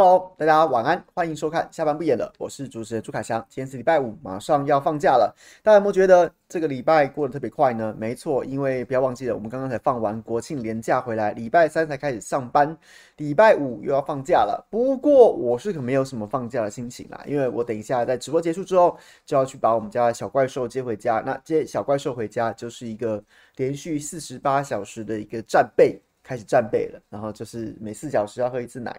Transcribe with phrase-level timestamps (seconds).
[0.00, 3.44] Hello，大家晚安，欢迎收看下班不演了，我是主持人朱凯翔。
[3.48, 7.92] 今天是礼拜五，马上要放假了，大家有没有觉得这个礼拜过得特别快呢？
[7.98, 12.78] 没错，因为不要忘记了，我们刚刚才放完国庆连假回来，礼拜三才开始上班，
[13.16, 14.64] 礼拜五又要放假了。
[14.70, 18.96] 不过我是可没有什么放假的心情啦，因为我等一下在直播结束之后
[19.26, 21.20] 就要去把我们家的小怪兽接回家。
[21.26, 23.20] 那接小怪兽回家就是一个
[23.56, 28.96] 连续四十八小时的一个战备，开始战备了，然后就是每四小时要喝一次奶。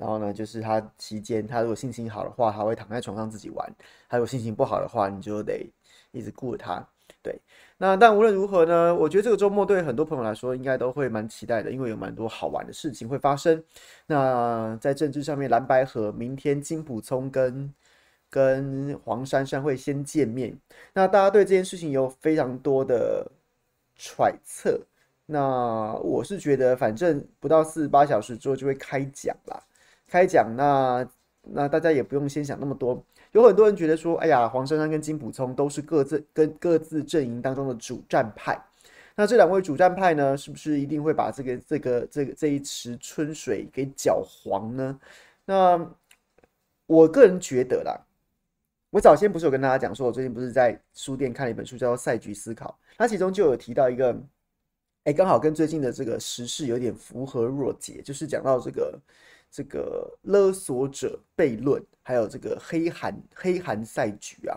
[0.00, 3.68] 然后呢，就是他期间，他如果心情好的话，他会躺在床上自己玩；
[4.08, 5.70] 他如果心情不好的话，你就得
[6.10, 6.82] 一直顾着他。
[7.22, 7.38] 对，
[7.76, 13.62] 那但无论如何呢，我觉得这个周末对很多朋友来说，应该都会蛮期待的，因为有蛮多好玩的事情会发生。
[14.06, 17.74] 那在政治上面，蓝白河明天金普聪跟
[18.30, 20.58] 跟黄珊珊会先见面。
[20.94, 23.30] 那大家对这件事情有非常多的
[23.96, 24.80] 揣测。
[25.26, 29.62] 那我是觉得，反正不到四十八小时之后就会开讲啦。
[30.10, 31.08] 开讲，那
[31.42, 33.00] 那大家也不用先想那么多。
[33.30, 38.60] 有很多人觉得说，哎呀，黄珊珊跟金普聪都是各自跟各自阵营当中的主战派。
[39.14, 44.98] 那这两位主战派呢，是不是一定会把这个这个这个这一池春水给搅黄呢？
[45.44, 45.80] 那
[46.86, 47.94] 我个人觉得啦，
[48.90, 54.20] 我早先不是有跟大家讲说，我最近不是在书店看了一本书，叫做《赛局思考》，它其中就有提到一个，
[55.04, 58.98] 哎，刚好跟最近的这个时事有点符合若解，就是讲到这个。
[59.50, 64.56] 这个勒索者悖论，还有这个黑韩黑韩赛局啊，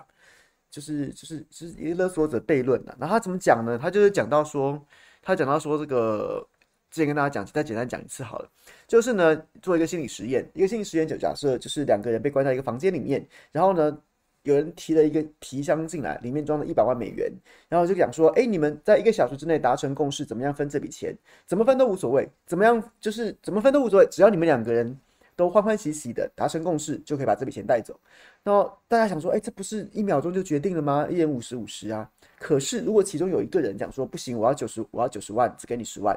[0.70, 2.96] 就是就是就是一个勒索者悖论啊。
[3.00, 3.78] 那他怎么讲呢？
[3.78, 4.80] 他就是讲到说，
[5.22, 6.48] 他讲到说这个，
[6.92, 8.50] 之前跟大家讲，再简单讲一次好了。
[8.88, 13.98] 就是呢，做一个心理实验，一个心理实验就假设就是两个人被关在一个房间里面，然后呢。
[14.44, 17.32] 有人提了一个皮箱进来，里面装了一百万美元，
[17.70, 21.18] 然后就讲说：“哎，你们在一个小时之内达成共识，怎么样分这笔钱？
[21.46, 24.98] 怎么分都无所谓，怎么样就是怎么分都无所谓，只要你们两个人
[25.36, 27.98] 都欢欢喜喜的达成共识，就可以把这笔钱带走。”
[28.44, 31.08] 然后大家想说：“哎，这不是一秒钟就决定了吗？
[31.10, 36.14] 一人五十五十啊！”可是如果其中有一个人讲说：“不行，我要九十，我要九十万，只给你十万。”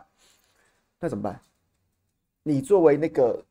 [0.98, 1.40] 那怎么办？
[2.42, 3.44] 你作为那个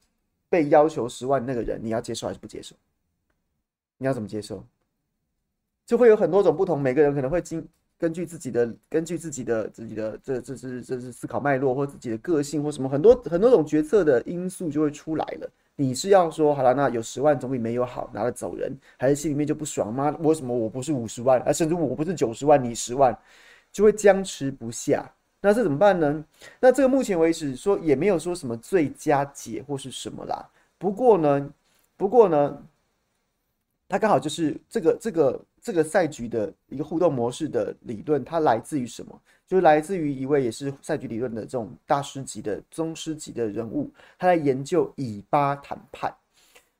[0.49, 2.75] 被要求十万那个人，你要接受还是不接受？
[4.05, 4.63] 你要怎么接受？
[5.83, 7.67] 就会有很多种不同，每个人可能会经
[7.97, 15.49] 根据自己的、根据自己的、自己的这、这是、这是思考脉络，或自己的个性，或什么很多很多种决策的因素就会出来了。
[15.75, 20.15] 你是要说好了，那有十万总比没有好，拿了走人，还是心里面就不爽吗？
[20.19, 23.17] 为什么我不是五十万，而甚至我不是九十万，你十万，
[23.71, 25.11] 就会僵持不下。
[25.41, 26.23] 那这怎么办呢？
[26.59, 30.47] 那这个目前为止说也没有说什么最佳解或是什么啦。
[30.77, 31.49] 不过呢，
[31.97, 32.61] 不过呢。
[33.87, 39.21] 它刚好就是这个这个这个赛局的一个互动模式的理论，它来自于什么？
[39.47, 46.11] 就是来自于一位也是赛局理论的这种大师级的宗师级的人物，他在研究以巴谈判。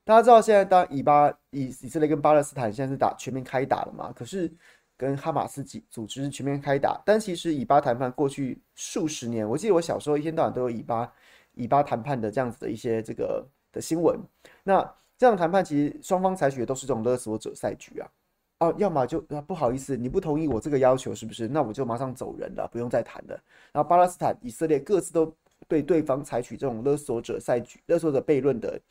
[0.04, 4.12] 大家知道现在当以巴以以色列跟巴勒斯坦现在是打全面开打了嘛？
[4.14, 4.52] 可是
[4.98, 11.12] 跟哈马斯组组织全面开打，但其实以巴谈判过去数十年，我记得我小时候一天到晚都有以巴
[11.54, 14.20] 以巴谈判的这样子的一些这个的新闻。
[14.64, 18.12] 那这样谈判其实双方采取的都是这种勒索者赛局啊，
[18.60, 21.48] 哦、啊，要么就啊不好意思，你不同意我这个要求是不是？
[21.48, 23.42] 那我就马上走人了，不用再谈了。
[23.72, 25.34] 然后巴勒斯坦、以色列各自都
[25.68, 28.82] 对对方采取这种勒索者赛局、勒索者悖论的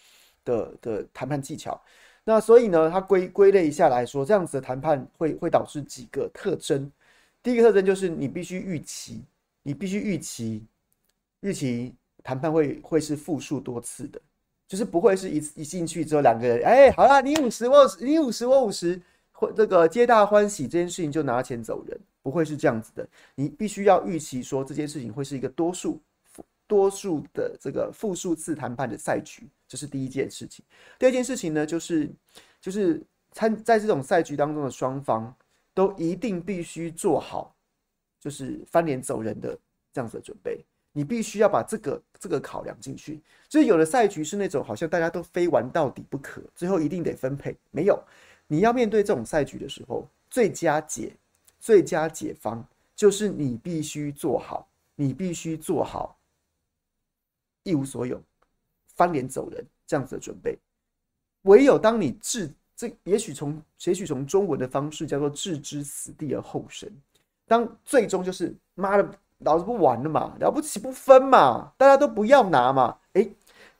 [0.44, 1.78] 的的谈判技巧。
[2.24, 6.90] 那所以呢，它归归类一下来说，这样子的谈判会会导致几个特征。
[7.42, 9.22] 第一个特征就是你必须预期，
[9.62, 10.64] 你必须预期
[11.40, 14.18] 预期谈判会会是复数多次的。
[14.66, 19.00] 就是不会是一一进去之后两个人，哎，好啦，你五十我你五十我五十，
[19.32, 23.06] 或这个皆大欢喜这件事情就拿钱走人，不会是这样子的。
[23.34, 26.00] 你必须要预期说这件事情会是一个多数
[26.66, 30.64] 多数的这个复数次谈判的赛局，这是第一件事情。
[30.98, 32.10] 第二件事情呢，就是
[32.60, 33.02] 就是
[33.32, 35.32] 参在这种赛局当中的双方
[35.74, 37.54] 都一定必须做好，
[38.18, 39.58] 就是翻脸走人的
[39.92, 40.64] 这样子的准备。
[40.96, 47.54] 你必须要把这个这个考量进去，就是有的赛局是那种好像大家都非玩到底不可，最后一定得分配。
[47.72, 48.00] 没有，
[48.46, 51.12] 你要面对这种赛局的时候，最佳解、
[51.58, 52.64] 最佳解方
[52.94, 56.16] 就是你必须做好，你必须做好
[57.64, 58.22] 一无所有、
[58.94, 60.56] 翻脸走人这样子的准备。
[61.42, 66.88] 唯有当你置这，也许从也许从中文的方式叫做置之死地而后生，
[67.48, 69.18] 当最终就是妈的。
[69.44, 72.96] 老子不玩了嘛，了不起不分嘛，大家都不要拿嘛。
[73.12, 73.30] 诶，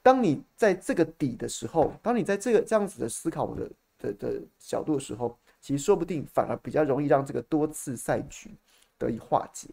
[0.01, 8.51] 当你在这个底的时候，当你在这个这样子的思考的的的角度的时候，其实说不定反而比较容易让这个多次赛局
[8.97, 9.67] 得以化解。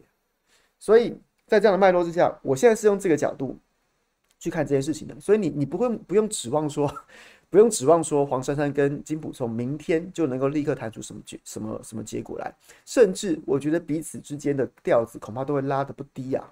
[0.78, 1.16] 所以
[1.46, 3.58] 在这样的脉络之下，我现在是用这个角度
[4.38, 5.14] 去看这件事情的。
[5.20, 6.92] 所以你你不会不用指望说，
[7.52, 12.50] 不用指望说黄珊珊跟金普聪明天就能够立刻谈出什么结什么什么结果来，
[12.86, 16.42] 甚至我觉得彼此之间的调子恐怕都会拉得不低啊。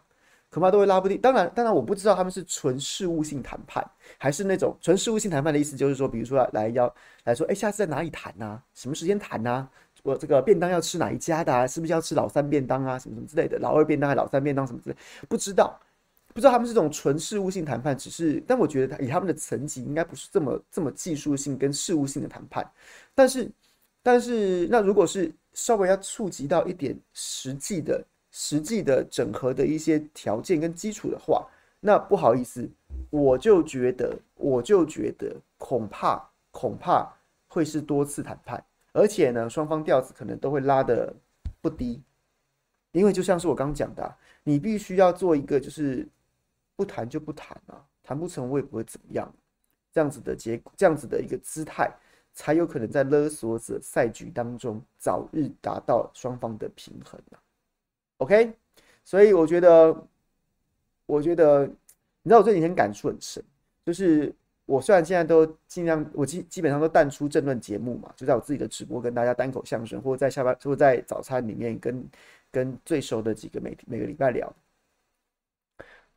[0.51, 1.17] 恐怕都会拉不低。
[1.17, 3.83] 当然，当然，我不知道他们是纯事务性谈判，
[4.19, 6.93] 还是那种纯事务性谈判的意思，就是说，比如说来要
[7.25, 8.63] 来说，哎，下次在哪里谈呐、啊？
[8.75, 9.71] 什么时间谈呐、啊？
[10.03, 11.67] 我这个便当要吃哪一家的、啊？
[11.67, 12.99] 是不是要吃老三便当啊？
[12.99, 14.97] 什么什么之类的，老二便当还是老三便当什么之类？
[15.29, 15.81] 不知道，
[16.35, 22.71] 不知道他们这种纯事务性谈判，只是，但我觉得以他们的层级，应该不是这么这么技术性跟事务性的谈判。
[23.15, 23.51] 但是，
[24.03, 28.05] 但是，那如果是稍微要触及到一点实际的。
[28.33, 31.45] 实际的整合的一些条件跟基础的话，
[31.81, 32.71] 那不好意思，
[33.11, 37.13] 我就觉得，我就觉得恐怕恐怕
[37.49, 41.13] 会是多次谈判，而且呢，双方调子可能都会拉得
[41.61, 42.01] 不低，
[42.93, 46.07] 因为就像是我刚讲的，你必须要做一个就是
[46.81, 49.31] 不谈就不谈啊，谈不成我也不会怎么样，
[49.93, 51.93] 这样子的结果，这样子的一个姿态，
[52.33, 57.37] 才有可能在勒索者赛局当中早日达到双方的平衡啊。
[58.17, 58.55] OK，
[59.05, 59.95] 所以我觉得，
[61.05, 61.67] 我觉得，
[62.23, 63.45] 你知道我最近很感触很深，
[63.85, 64.35] 就是
[64.65, 72.09] 我虽然现在都尽量，我基基本上都淡出政论节目嘛，就在我自己的直播跟大家单口相声，或者在下班，或者在早餐里面跟
[72.51, 74.51] 跟最熟的几个媒体每个礼拜聊。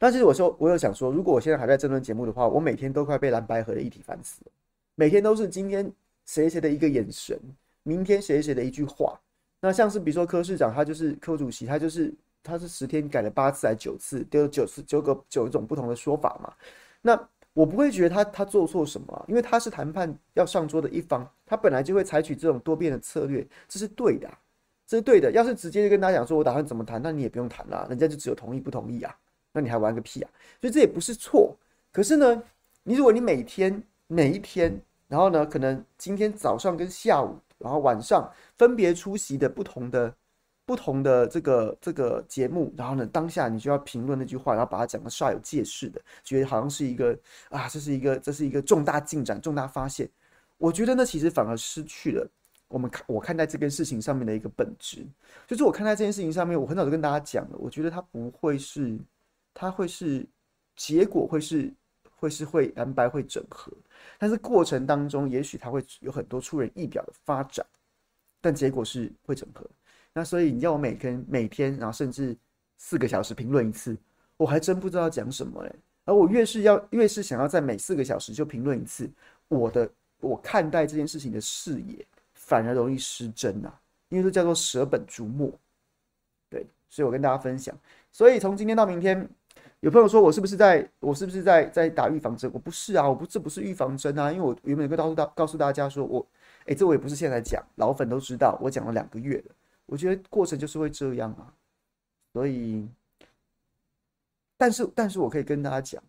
[0.04, 4.52] 但是我说，我有想说，如果我现在还在争论节目的话，我每天都快被蓝白合的议题烦死了，
[4.96, 5.90] 每天都是今天
[6.26, 7.40] 谁谁的一个眼神，
[7.84, 9.18] 明天谁谁的一句话。
[9.62, 12.14] 那像是比如说柯市长，他就是柯主席，他就是
[12.44, 16.54] 他是十天改了八次还九次，都有九次九个九种不同的说法嘛。
[17.02, 17.18] 那
[17.54, 24.30] 我不会觉得他他做错什么，因为他是谈判要上桌的一方，他本来就会采取这种多变的策略，这是对的，
[24.86, 25.32] 这是对的。
[25.32, 29.16] 要是直接就跟他讲说我打算怎么谈，那你也不用谈了，人家就只有同意不同意啊，
[29.54, 30.30] 那你还玩个屁啊！
[30.60, 31.56] 所以这也不是错。
[31.94, 32.44] 可是呢，
[32.84, 34.78] 你如果你每天每一天，
[35.08, 37.40] 然后呢，可能今天早上跟下午。
[37.60, 40.14] 然后晚上分别出席的不同的、
[40.66, 47.18] 不同的这个这个节目，然后呢，当下你就要评论那句话，然后把它讲得煞有介事的，觉得好像是一个
[47.48, 50.10] 啊，这是一个这是一个重大进展、重大发现。
[50.58, 52.30] 我觉得那其实反而失去了
[52.68, 55.08] 我们看我看待这件事情上面的一个本质，
[55.48, 58.98] 就是我看待这件事情上面，我很早就跟大家讲了，我觉得它不会是，
[59.54, 60.26] 它会是
[60.76, 61.72] 结果会是
[62.16, 63.72] 会是会蓝白会整合。
[64.18, 67.66] 但是过程当中，也许它会有很多出人意表的发展，
[68.42, 69.66] 但结果是会整合。
[70.14, 72.36] 那所以你要我每天每天，然后甚至
[72.78, 73.96] 四个小时评论一次，
[74.36, 75.76] 我还真不知道讲什么嘞。
[76.06, 79.10] 而我越是要越是想要在每四个小时就评论一次，
[79.48, 83.80] 我的我看待这件事情的视野反而容易失真啊，
[84.10, 85.52] 因为这叫做舍本逐末。
[86.50, 87.78] 对，所以我跟大家分享。
[88.12, 89.30] 所以从今天到明天。
[89.84, 92.50] 有朋友说我是不是在，我是不是在在打预防针？
[92.54, 96.26] 我不是啊，我不，这不是预防针啊，因为我原本就告诉大告诉大家说我，
[96.66, 99.54] 哎、这我也不是现在讲，老粉都知道，我讲了两个月了。
[99.86, 101.52] 我觉得过程就是会这样啊，
[102.32, 102.88] 所以，
[104.56, 106.02] 但是但是我可以跟大家讲，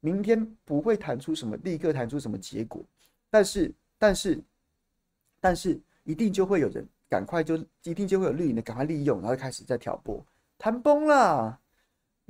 [0.00, 2.82] 明天不会弹出什么，立刻弹出什么结果，
[3.30, 4.42] 但是但是
[5.38, 10.20] 但是一定就会有人赶快就一定就会有绿营的赶快利用，然后开始在挑拨，
[10.58, 11.60] 谈崩了。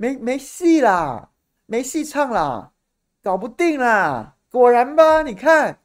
[0.01, 1.29] 没没戏啦，
[1.67, 2.71] 没戏唱啦，
[3.21, 4.35] 搞不定啦！
[4.49, 5.77] 果然吧，你看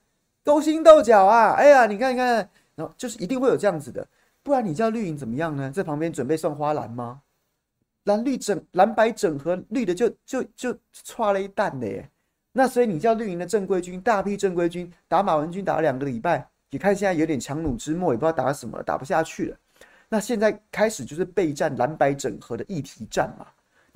[0.42, 1.52] 勾心斗角啊！
[1.52, 4.08] 哎呀，你看你看，然后就是一定会有这样子的，
[4.42, 5.70] 不然你叫绿营怎么样呢？
[5.70, 7.20] 在旁边准备送花篮吗？
[8.04, 12.08] 蓝绿整蓝白整合，绿的就就就差了一蛋的耶！
[12.52, 19.56] 那所以你叫绿营的正规军，大批正规军打马文君打了两个礼拜，你看现在有点强弩之末，也不知道打什么了，打不下去了。
[20.08, 23.44] 那现在开始就是备战蓝白整合的议题战嘛。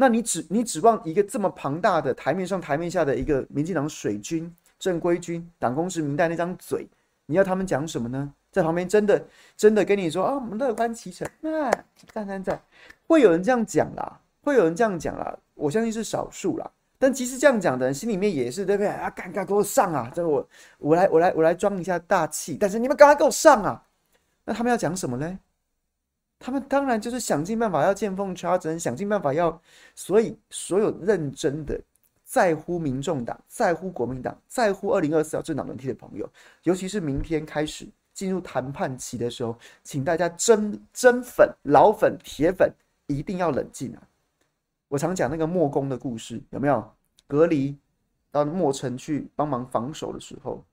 [0.01, 6.89] 那你指你指望一个这么庞大的台面上台面下的一个民进党水军正规军党公职民代那张嘴，
[7.27, 8.33] 你要他们讲什么呢？
[8.51, 9.23] 在旁边真的
[9.59, 11.71] 真的跟你说啊，我们乐观其成，那
[12.15, 12.59] 赞赞赞，
[13.07, 16.71] 会有人这样讲啦，会有人这样讲啦，我相信是少数啦。
[16.99, 19.11] 但其实这样讲的人心里面也是对不对啊？
[19.11, 20.11] 赶快给我上啊！
[20.15, 23.85] 这我我来我来我来装一下大气，但是你们赶快给我上啊！
[24.47, 25.39] 那他们要讲什么呢？
[26.41, 29.61] 他们当然就是想尽办法要见缝插针，想尽办法要，
[29.95, 31.79] 所以所有认真的
[32.25, 36.27] 在乎民众党、在乎国民党、在乎二零二四要政党轮替的朋友，
[36.63, 39.55] 尤其是明天开始进入谈判期的时候，
[39.85, 42.73] 请大家真真粉、老粉、铁粉
[43.07, 44.03] 一定要冷静啊！
[44.89, 46.91] 我常讲那个墨工的故事，有没有？
[47.27, 47.77] 隔离
[48.31, 50.65] 到墨城去帮忙防守的时候，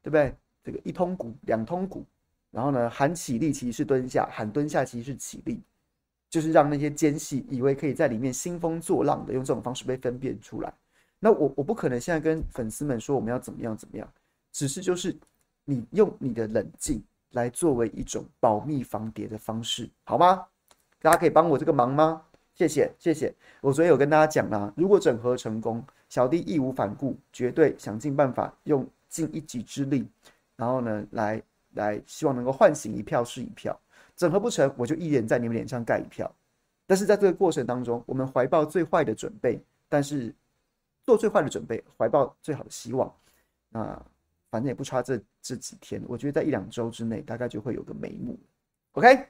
[0.00, 0.34] 对不对？
[0.62, 2.04] 这个一通鼓，两通鼓。
[2.58, 5.62] 然后呢，喊起立其实是蹲下，喊蹲下其实是起立，
[6.28, 10.74] 就是让那些奸细以为可以在里面兴风作浪的用这种方式被分辨出来。
[11.20, 14.12] 那我我不可能现在跟粉丝们说我们要怎么样怎么样，
[14.50, 15.16] 只是就是
[15.64, 17.00] 你用你的冷静
[17.30, 20.44] 来作为一种保密防谍的方式，好吗？
[21.00, 22.20] 大家可以帮我这个忙吗？
[22.56, 23.32] 谢谢谢谢。
[23.60, 30.08] 我昨天有跟大家讲啦，如果整合成功，小弟义无反顾，绝对想尽办法用尽一己之力，
[30.56, 31.40] 然后呢，来
[31.74, 33.78] 来希望能够唤醒一票是一票。
[34.16, 36.30] 整合不成，我就一人在你们脸上盖一票。
[36.86, 40.34] 但是在这个过程当中，我们怀抱最坏的准备，但是。
[41.04, 43.10] 做最坏的准备，怀抱最好的希望。
[43.70, 43.82] 那
[44.50, 48.38] 反正也不差这这几天，我觉得在一两周之内，大概就会有个眉目。
[48.92, 49.26] OK。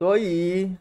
[0.00, 0.74] 所以，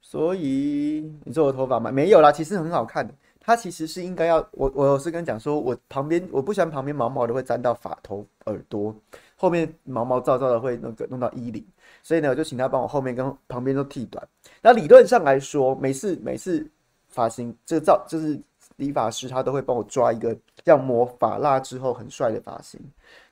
[0.00, 1.90] 所以你做我头发吗？
[1.90, 3.12] 没有啦，其实很好看的。
[3.40, 8.94] 它其实是应该要我，我是跟你讲说，我旁边我不喜欢旁边毛毛的会沾到发头、耳朵，
[9.34, 11.66] 后面毛毛躁躁的会那个弄到衣领，
[12.00, 14.24] 所以呢，我就请他帮我后面跟旁边都剃短。
[14.62, 16.64] 那理论上来说，每次每次
[17.08, 18.40] 发型这个造就是
[18.76, 20.32] 理发师他都会帮我抓一个
[20.62, 22.80] 这样抹发蜡之后很帅的发型，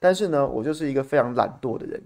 [0.00, 2.02] 但是呢，我就是一个非常懒惰的人。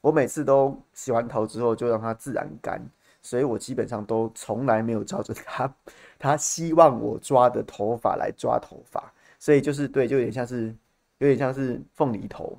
[0.00, 2.80] 我每次都洗完头之后就让它自然干，
[3.20, 5.72] 所以我基本上都从来没有照着他
[6.18, 10.74] 他希望我抓的头发来抓头发，所以就是对，就有点像是
[11.18, 12.56] 有点像是凤梨头，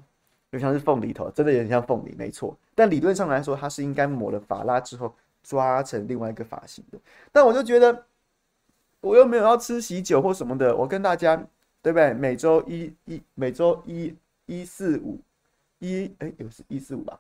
[0.52, 2.56] 有点像是凤梨头，真的有点像凤梨，没错。
[2.76, 7.00] 但理论上来说，它是应该抹了发蜡之后抓成另外一个发型的。
[7.32, 8.06] 但我就觉得
[9.00, 11.36] 我又没有要吃喜酒或什么的，我跟大家
[11.82, 12.14] 对不对？
[12.14, 15.20] 每周一一每周一一四五
[15.80, 17.20] 一哎，有是一四五吧？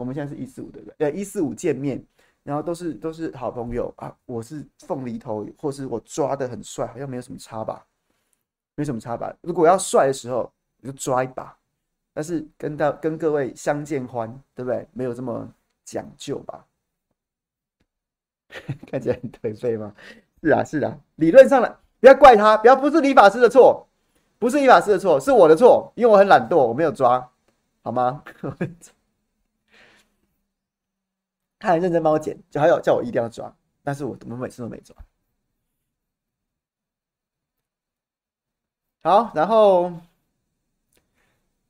[0.00, 1.10] 我们现在是一四五对不对？
[1.10, 2.02] 对，一四五见面，
[2.42, 4.16] 然后都是都是好朋友啊。
[4.24, 7.84] 我是凤梨头，或是我抓得很帅，好像没有什么差吧？
[8.76, 9.30] 没什么差吧？
[9.42, 10.50] 如果要帅的时候，
[10.82, 11.54] 就抓一把。
[12.14, 14.88] 但是跟到跟各位相见欢，对不对？
[14.94, 15.46] 没有这么
[15.84, 16.64] 讲究吧？
[18.90, 19.94] 看起来很颓废吗？
[20.42, 20.98] 是啊，是啊。
[21.16, 23.86] 理论上来，不要怪他，不要不是理发师的错，
[24.38, 27.30] 不是理发师的错，是我的错，因为我很懒惰，我没有抓，
[27.82, 28.24] 好吗？
[31.60, 34.96] 他很认真帮我剪，就还有叫我一定要抓，但是我怎么每次都没抓。
[39.02, 39.92] 好，然后，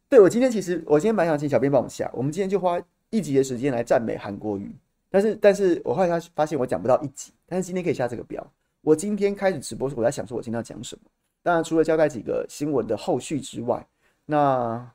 [0.09, 2.81] 对，我今天其实我今天蛮想请小编帮我下，我们今天就花
[3.11, 4.75] 一集的时间来赞美韩国语，
[5.11, 8.45] 但是但是我后来发现我讲不到一集，但是今天可以下这个标。
[8.83, 11.03] 我今天开始直播时，我在想说我今天要讲什么。
[11.43, 13.87] 当然，除了交代几个新闻的后续之外，
[14.25, 14.91] 那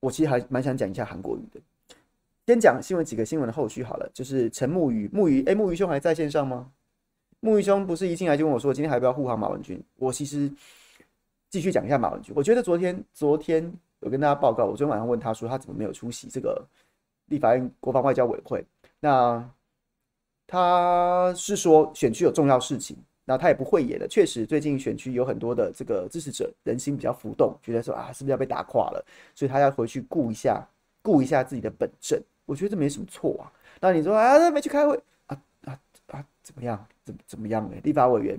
[0.00, 1.60] 我其实还蛮想讲一下韩国语的。
[2.52, 6.70] 先讲新闻几个新闻的后续好了，就是陈木鱼，木鱼，哎，木鱼兄还在线上吗？
[7.40, 9.82] 木鱼兄不是一进来就问我说，今天还要不要护航马文君？
[9.96, 10.52] 我其实
[11.48, 12.30] 继续讲一下马文君。
[12.36, 16.62] 我觉得昨天，昨天有跟大家报告，我昨天晚上问他说，他怎么没有出席这个
[17.30, 18.62] 立法院国防外交委会？
[19.00, 19.42] 那
[20.46, 22.94] 他是说选区有重要事情，
[23.24, 24.06] 那他也不会演的。
[24.06, 29.02] 确实，最近选区有很多的这个支持者人心比较浮动，觉得说啊，是不是要被打垮了？
[29.34, 30.62] 所以他要回去顾一下，
[31.00, 32.22] 顾一下自己的本阵。
[32.44, 33.52] 我觉得这没什么错啊。
[33.80, 34.96] 那你说啊，他没去开会
[35.26, 36.86] 啊啊啊，怎么样？
[37.04, 37.76] 怎么怎么样呢？
[37.82, 38.38] 立法委员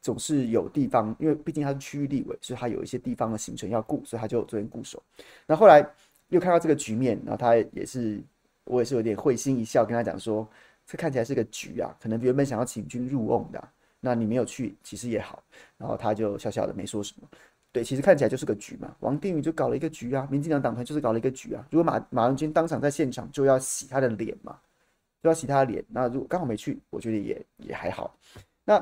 [0.00, 5.02] 总是有地方，因为毕竟他是区域立委，所以他有一些地方的行程要顾，所以他就昨天固守。
[5.46, 5.84] 那后来
[6.28, 8.22] 又看到这个局面，然后他也是，
[8.64, 10.48] 我也是有点会心一笑，跟他讲说，
[10.86, 15.42] 这看起来是个局啊，可能原本想要请君入瓮的，那你没有去，其实也好。
[15.76, 17.28] 然后他就笑笑的，没说什么。
[17.76, 18.96] 对，其实看起来就是个局嘛。
[19.00, 21.62] 王定宇就搞了一个局啊，民进党党团就是搞了一个局啊。
[21.70, 24.58] 如果马马文君当场在现场，就要洗他的脸嘛，
[25.22, 25.84] 就要洗他的脸。
[25.86, 28.16] 那如果刚好没去，我觉得也也还好。
[28.64, 28.78] 那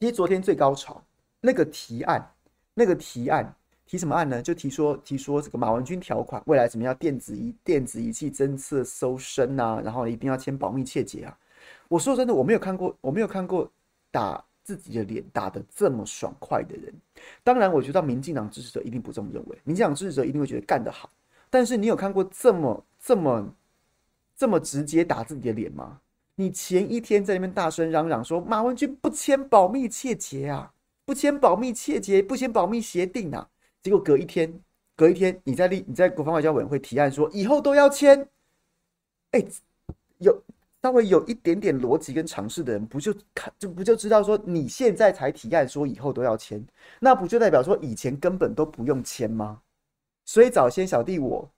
[0.00, 1.00] 其实昨天最高潮
[1.40, 2.28] 那个提案，
[2.74, 3.54] 那个提案
[3.86, 4.42] 提什么案呢？
[4.42, 11.38] 就提说提说这个马文君条款，未来怎么样电子仪电子仪器侦测搜身啊，然后一定要签保密切结啊。
[11.86, 13.70] 我说真的，我没有看过，我没有看过
[14.10, 14.44] 打。
[14.64, 16.94] 自己的脸打得这么爽快的人，
[17.42, 21.10] 当然我觉得民进党支持者一定不这么认为，民进党支持者一定会觉得干得好。
[21.50, 23.54] 但是你有看过这么这么
[24.36, 26.00] 这么直接打自己的脸吗？
[26.36, 30.72] 你前一天在那边大声嚷嚷说马文君不签保密切结啊，
[31.04, 33.48] 不签保密切结，不签保密协定啊，
[33.82, 34.60] 结果隔一天，
[34.96, 38.28] 隔一天你在立你在国防外交委员会提案说以后都要签，
[39.32, 39.44] 哎、
[40.18, 40.42] 有。
[40.82, 46.60] 稍微有一点点逻辑跟常识的人，不就看就不就知道说，你现在才提案说以后都要签，
[46.98, 49.60] 那不就代表说以前根本都不用签吗？
[50.24, 51.48] 所以早先小弟我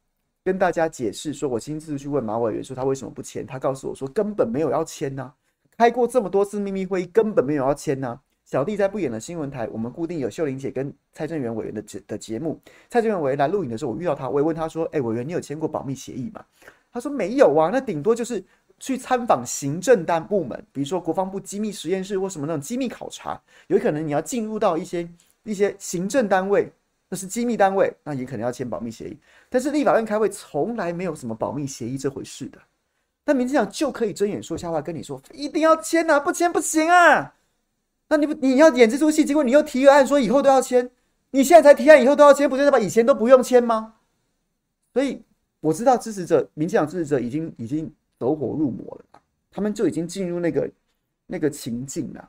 [0.44, 5.32] 跟大家解释说，我亲自去问马委员说他为什么不签，他告诉我说根本没有要签呐、
[5.78, 12.60] 开过这么多次秘密会议，根本没有要签呐、小弟在不演的新闻台，我们固定有秀玲姐跟蔡正元委员的节的节目。
[12.90, 16.44] 蔡正元委员来录影的时候，我遇到他，我也问他说：“哎、委员，你有签过保密协议吗？”
[16.92, 18.44] 他说：“没有啊，那顶多就是
[18.78, 25.08] 去参访行政单部门，比如说国防部机密实验室或什么那种机密考察，有可能你要进入到一些
[25.44, 26.70] 一些行政单位，
[27.08, 29.18] 那是机密单位，那也可能要签保密协议。
[29.48, 32.58] 但是立法院开会从来没有什么保密协议这回事的。
[33.24, 37.34] 但民进党就可以睁眼说瞎话，跟你说一定要签啊，不签不行啊。”
[38.06, 40.90] 那你不你要演这出戏，结果你又提个案说以后都要签，
[41.30, 43.94] 你现在才提案以后都要签，不就是把以前都不用签吗？
[44.92, 45.22] 所以
[45.60, 47.90] 我知道支持者、民进党支持者已经已经
[48.24, 49.20] 走火入魔了，
[49.50, 50.70] 他们就已经进入那个
[51.26, 52.26] 那个情境了，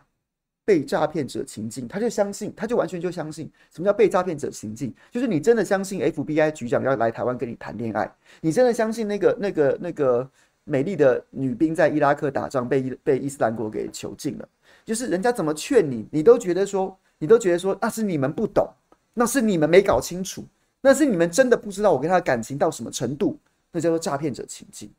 [0.66, 10.30] 被诈骗者情境，他就相信，他就完全就相信什么叫被诈骗者情境，就是你真的相信 FBI 局长要来台湾跟你谈恋爱，你真的相信那个那个那个
[10.66, 14.50] 美丽的女兵在伊拉克打仗被被伊斯兰国给囚禁了。
[14.84, 18.68] 就是人家怎么劝你，你都觉得说，你都觉得说，那是你们不懂，
[19.14, 20.44] 那是你们没搞清楚，
[20.82, 23.40] 那是你们真的不知道我跟他的感情到什么程度，
[23.72, 24.92] 那叫做诈骗者情境。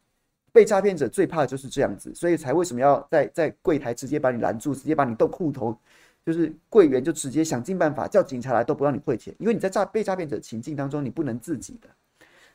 [0.56, 5.78] 被诈骗者最怕的就是这样子，所以才为什么要在在柜台直接把你拦住，直接把你动户头，
[6.24, 11.88] 就是柜员就直接想尽办法叫警察来都不让你汇钱，因为你在诈被诈骗者情境当中，你不能自己的。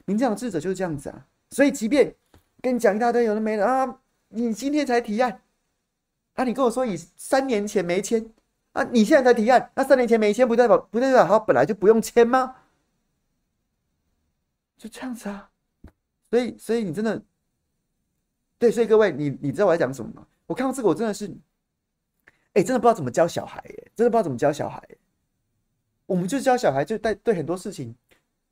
[0.05, 2.15] 民进党智者就是这样子啊，所以即便
[2.61, 5.41] 跟你讲一大堆有的没的啊，你今天才提案。
[6.35, 6.45] 啊！
[6.45, 8.25] 你跟我说你三年前没签
[8.71, 12.55] 啊，你现在才提案，那三年前没签不代表不代表他本来就不用签吗？
[14.77, 15.49] 就这样子啊，
[16.29, 17.21] 所以所以你真的
[18.61, 20.23] 对，所以各位你你知道我在讲什么吗？
[20.45, 21.25] 我看到这个我真的是，
[22.53, 24.79] 哎，真的不知道怎么教小孩，哎，真的不知道怎么教小孩。
[26.05, 27.95] 我们就教小孩，就带对很多事情。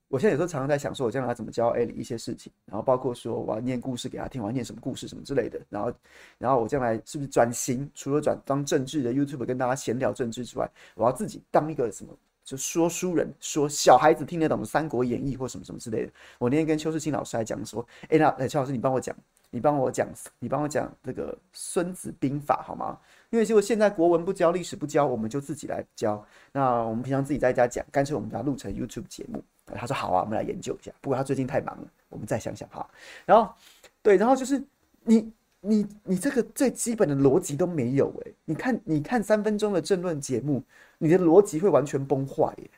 [0.08, 5.94] 我现在有时候常常在想，说我将来怎么教艾莉一些事情，然后包括说我要念故事给他听，我要念什么故事什么之类的，然后，
[6.40, 12.12] 然后我将来是不是转型，除了转当政治的 YouTube 跟大家闲聊政治之外，我要自己当一个什么，
[12.44, 16.12] 就说书人，说小孩子听得懂的《三国演义》或什么什么之类的。
[16.40, 19.16] 我那天跟邱世清老师还讲说，哎，那哎邱老师你帮我讲，
[19.52, 20.08] 你帮我讲，
[20.40, 22.98] 你帮我讲这个《孙子兵法》好吗？
[23.32, 26.24] 因为结果现在国文不教，历史不教，我们就自己来教。
[26.52, 29.44] 那我们平常自己在家讲，干脆我们把它录成 YouTube 节目。
[29.66, 30.92] 他说好啊，我们来研究一下。
[31.00, 32.88] 不过他最近太忙了，我们再想想哈。
[33.26, 33.54] 然后，
[34.02, 34.64] 对，然后就是
[35.04, 35.32] 你
[35.62, 38.34] 你你这个最基本的逻辑都没有诶。
[38.46, 40.64] 你看你看三分钟的政论节目，
[40.98, 42.70] 你的逻辑会完全崩坏耶。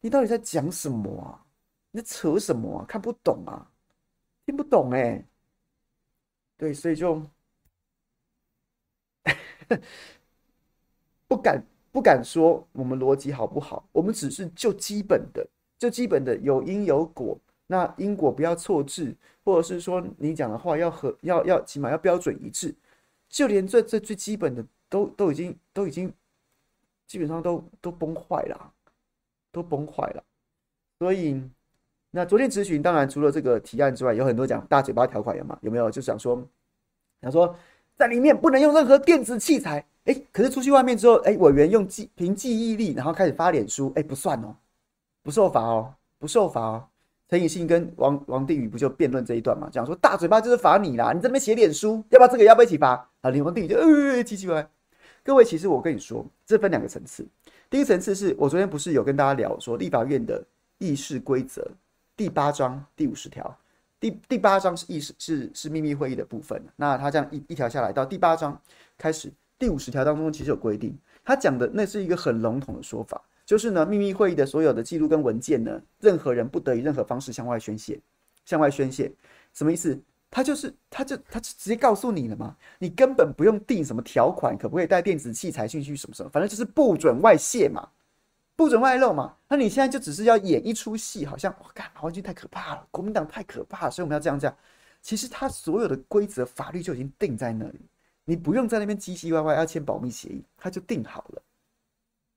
[0.00, 1.42] 你到底在讲什么啊？
[1.92, 2.84] 你在扯什么啊？
[2.86, 3.66] 看不懂啊？
[4.44, 5.24] 听不懂诶。
[6.56, 7.22] 对，所以就
[11.26, 15.46] 不敢不敢说我们逻辑好不好，我们只是就基本的。
[15.78, 19.14] 就基本的有因有果，那因果不要错置，
[19.44, 22.74] 或者是说你讲的话要和要要起码要标准一致，
[23.28, 26.10] 就连这这最基本的都都已经都已经
[27.06, 28.72] 基本上都都崩坏了，
[29.52, 30.24] 都崩坏了。
[30.98, 31.42] 所以
[32.10, 35.58] 那昨天咨询当然除了这个提案之外，有很多讲大嘴巴条款有吗？
[35.60, 35.90] 有没有？
[35.90, 36.42] 就想说
[37.20, 37.54] 想说
[37.94, 44.54] 在里面不能用任何电子器材，哎、可是出去外面之后，哎、欸，委员用记凭记忆力，然后开始发脸书，哎、不算哦。
[45.22, 46.86] 不受罚哦，不受罚哦。
[47.28, 49.68] 陈以信跟王王定宇不就辩论这一段嘛？
[49.72, 53.10] 讲说大嘴巴就是罚你啦，你在那边写脸书，要不要这个要不要一起罚？
[53.22, 53.84] 啊，林王定宇就呃
[54.22, 54.68] 唧唧歪歪。
[55.24, 57.26] 各位，其实我跟你说，这分两个层次。
[57.68, 60.40] 第一层次是我昨天不是有跟大家聊说立法院的
[60.78, 61.68] 议事规则
[62.16, 63.58] 第八章第五十条，
[64.00, 66.60] 第第八章是议事是是秘密会议的部分。
[66.74, 68.58] 那他这样一一条下来到第八章
[68.96, 73.22] 开始，第五十条当中其实有规定，他讲的那是一个很笼统的说法。
[73.44, 78.00] 就是呢，秘密会议的所有的记录跟文件呢，任何人不得以任何方式向外宣泄。
[78.44, 79.12] 向外宣泄
[79.52, 79.98] 什么意思？
[80.30, 87.88] 他就是，他就，他就直接告诉你了嘛，你根本不用定什么条款，可不可以带电子器材进去什么什么，反正就是不准外泄嘛，
[88.56, 89.36] 不准外露嘛。
[89.46, 94.56] 那你现在就只是要演一出戏，好像我靠，黄军太可怕了，国民党太可怕了，所以我们要这样这样。
[95.02, 97.80] 其实他所有的规则法律就已经定在那里，
[98.24, 101.42] 你不用在那边唧唧歪歪要签保密协议，他就定好了。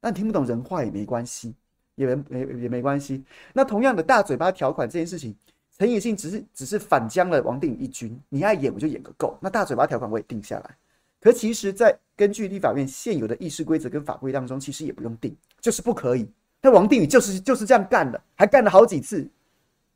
[0.01, 1.55] 那你听不懂人话也没关系，
[1.95, 3.23] 也没没也没关系。
[3.53, 5.35] 那同样的大嘴巴条款这件事情，
[5.77, 8.21] 陈以信只是只是反将了王定一军。
[8.29, 9.37] 你爱演我就演个够。
[9.41, 10.77] 那大嘴巴条款我也定下来。
[11.19, 16.29] 可其实，在根据立法院现有的议事规则跟法规当中，其实也不用定，就是不可以。
[16.59, 19.25] 但王定宇就是就是这样干的，还干了好几次。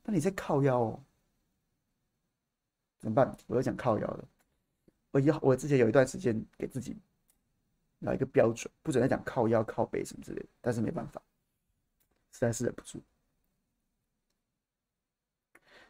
[0.06, 1.00] 那你在靠腰哦？
[3.02, 3.36] 怎么办？
[3.48, 4.24] 我又讲靠腰了。
[5.12, 6.96] 我以后我之前有一段时间给自己。
[8.00, 8.70] 哪一个标准？
[8.82, 11.22] 不准再讲靠腰、靠背什么之类的，但是没办法，
[12.34, 13.02] 实在是忍不住。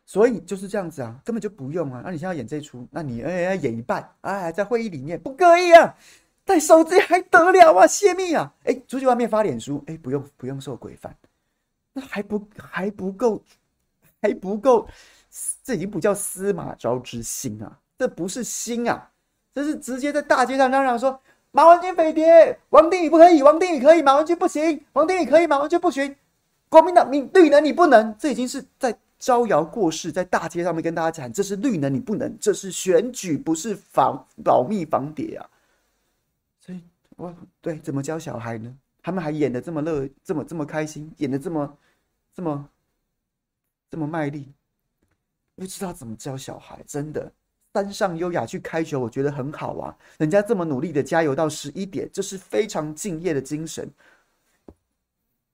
[0.05, 2.03] 所以就是这样子啊，根本就不用啊。
[2.05, 5.97] 那你现在演这出，那你哎哎演一半，哎，在会议里面不可以啊，
[6.45, 11.15] 带手机还得了啊，泄密啊，哎，出去外面发脸书，哎，不用不用受规范，
[11.93, 13.41] 那还不还不够，
[14.21, 14.87] 还不够，
[15.63, 19.09] 这已经不叫司马昭之心啊，这不是心啊，
[19.53, 21.19] 这是直接在大街上嚷嚷说
[21.51, 26.15] 马文君匪谍，王定宇不可以，王定宇可以，马文君不行，王定宇可以，马文君不行，
[26.69, 28.97] 国民党你绿能你不能，这已经是在。
[29.19, 35.49] 招摇过市，在大街上面跟大家讲，这是绿能，你不能，这是选举，不是防保密防谍啊。
[37.15, 38.75] 我对怎么教小孩呢？
[39.01, 41.77] 他们还演的这么乐，这么这么开心，演的这么
[42.33, 42.69] 这么
[43.89, 44.53] 这么卖力，
[45.55, 46.81] 不知道怎么教小孩。
[46.87, 47.31] 真的，
[47.73, 49.97] 山上优雅去开球，我觉得很好啊。
[50.17, 53.91] 人家这么努力的加油到十一点，这是非常敬业的精神，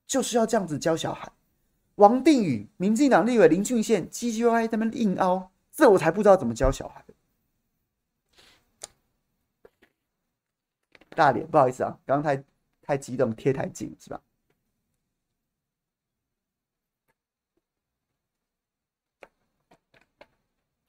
[0.05, 1.31] 就是要这样子教小孩。
[1.95, 7.03] 王定宇、民进党立委林俊宪、唧唧歪歪他们硬凹，这我才不知道怎么教小孩。
[11.09, 12.43] 大脸，不好意思啊，刚刚太
[12.81, 14.21] 太激动，贴太近是吧？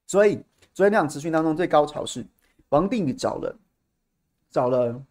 [0.06, 0.42] 所以
[0.74, 2.26] 昨天那场质询当中最高潮是
[2.70, 3.56] 王定宇找了
[4.50, 5.02] 找了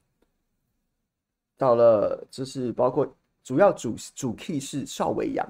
[1.57, 5.47] 找了，就是包括主要主主 key 是邵伟阳。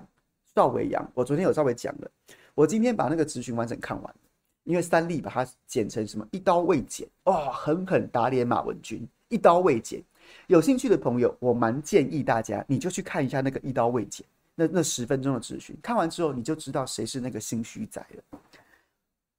[0.55, 2.11] 邵伟阳，我昨天有稍微讲了，
[2.53, 4.15] 我今天把那个质询完整看完，
[4.63, 10.03] 因为三立把它剪成什么一刀未剪，哇、狠狠打脸马文君，一刀未剪。
[10.47, 18.39] 有兴趣的朋友，我蛮建议大家，你就去看一下那个一刀未剪，那那十分钟的咨询，看完之后你就知道谁是那个心虚仔了。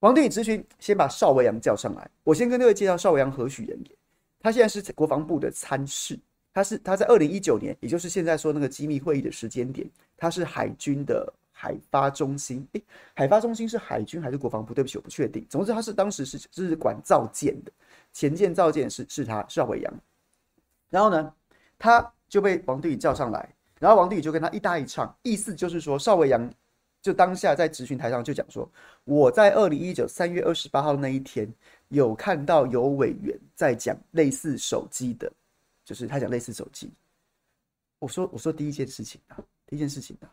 [0.00, 3.96] 王定宇质询，先把邵维阳叫上来，我先跟各位介绍邵维阳何许人也，
[4.40, 6.18] 他现在是国防部的参事。
[6.52, 12.66] 他是他在二零一九年，也就是现在说那个机密会议的时间点，他是海军的海发中心。
[12.72, 12.82] 诶，
[13.14, 14.72] 海发中心是海军还是国防部？
[14.72, 15.46] 对不起，我不确定。
[15.50, 17.70] 总之，他是当时是是管造舰的，
[18.12, 19.94] 前舰造舰是是他邵维阳。
[20.88, 21.34] 然后呢，
[21.78, 26.50] 他就被王定宇叫上来，然后王定宇就跟他一搭一唱，意思就是说邵维阳
[27.02, 28.66] 就当下在质询台上就讲说，
[29.04, 31.52] 我在二零一九三月二十八号那一天
[31.88, 35.30] 有看到有委员在讲类似手机的。
[35.82, 36.92] 就是他讲类似手机，
[37.98, 40.30] 我说我说第一件事情啊，第一件事情啊，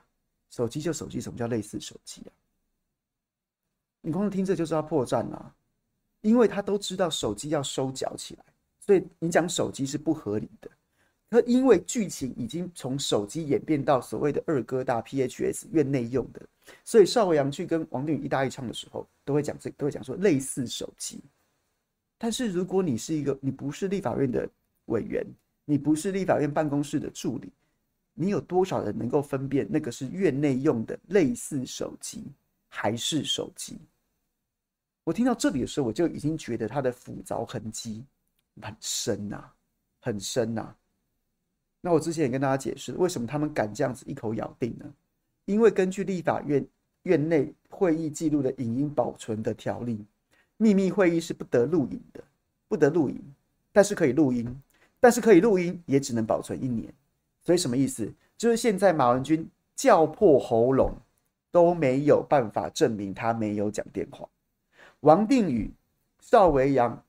[0.58, 2.34] 手机就手机，什么叫类似手机啊？
[4.02, 5.54] 你光是听这就知道破绽啊，
[6.22, 8.44] 因为他都知道手机要收缴起来，
[8.80, 10.68] 所以你讲手机是不合理的。
[11.30, 16.42] 可因为剧情已经从手机演变到所谓的二哥大 PHS 院内用的，
[16.84, 21.22] 所以邵阳去跟王定宇一搭一唱的时候，都会讲这都会讲说类似手机。
[22.18, 24.50] 但是如果你是一个你不是立法院的
[24.86, 25.24] 委员，
[25.66, 27.52] 你不是立法院办公室的助理，
[28.20, 32.24] 你有多少人能够分辨那个是院内用的类似手机
[32.68, 33.78] 还是手机？
[35.04, 38.04] 我听到这里的时候，我就已经觉得它的复杂痕迹
[38.60, 39.44] 很深呐，
[40.00, 40.76] 很深呐。
[41.80, 44.92] 那我之前也跟大家解释，为什么他们敢这样子一口咬定呢？
[45.46, 46.68] 因为根据立法院
[47.04, 50.04] 院内会议记录的影音保存的条例，
[50.58, 52.24] 秘密会议是不得录影的，
[52.68, 53.22] 不得录影，
[53.72, 54.60] 但是可以录音。
[55.00, 56.92] 但是可以录音，也只能保存一年。
[57.48, 58.14] 所以什么意思？
[58.38, 60.92] 就是现在马文君叫破喉咙
[61.50, 64.28] 都没有办法证明他没有讲电话。
[65.00, 65.72] 王定宇、
[66.20, 67.02] 邵维阳、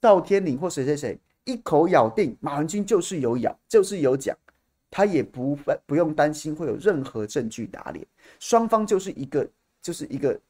[0.00, 4.34] 赵天林或谁谁谁一口咬定马文君就是有咬，就是有讲，
[4.90, 8.06] 他也不不用担心会有任何证据打脸。
[8.40, 9.46] 双方就是一个，
[9.82, 10.40] 就是一个，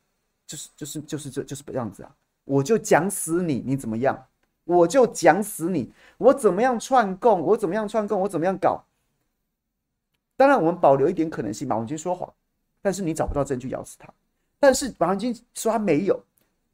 [0.47, 2.15] 就是就是就是这就是这样子啊！
[2.45, 4.25] 我就讲死你，你怎么样？
[4.65, 5.93] 我就讲死你！
[6.19, 7.41] 我怎么样串供？
[7.41, 8.21] 我怎么样串供？
[8.21, 8.83] 我怎么样搞？
[10.37, 11.69] 当然，我们保留一点可能性。
[11.69, 12.33] 马文君说谎，
[12.83, 14.13] 但是你找不到证据咬死他。
[14.59, 16.19] 但是马文君说他没有，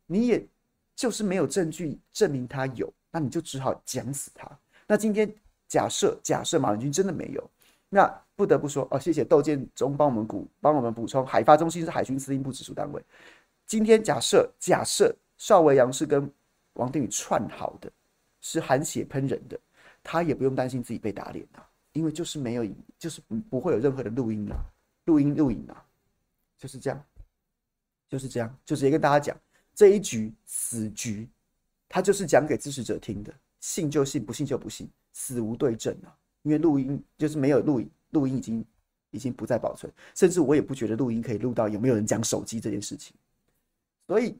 [0.06, 0.46] 你也
[0.94, 4.48] 就是没有证据证明他有，那你就只好讲死他。
[4.86, 5.32] 那今天
[5.66, 7.50] 假设假设马文君真的没有，
[7.88, 13.02] 那不得不说哦，谢谢窦建中帮我们补帮我们补充，海发中心是海军司令部直属单位。
[13.66, 16.30] 今天假设假设邵维阳是跟
[16.74, 17.90] 王定宇串好的，
[18.40, 19.58] 是含血喷人的，
[20.02, 22.66] 他也不用担心自己被打脸啊，因为就是没有，
[22.98, 24.56] 就是不会有任何的录音啊，
[25.04, 25.84] 录音录影啊，
[26.56, 27.04] 就是这样，
[28.08, 29.36] 就是这样，就直接跟大家讲
[29.74, 31.28] 这一局死局，
[31.88, 38.64] 他就是讲给支持者听的，信就信，不信就不信，死无对证啊，因为录音就是没有录影，录音已经
[39.10, 43.14] 已经不再保存，甚至我也不觉得录音可以录到有没有人讲手机这件事情，
[44.06, 44.38] 所以。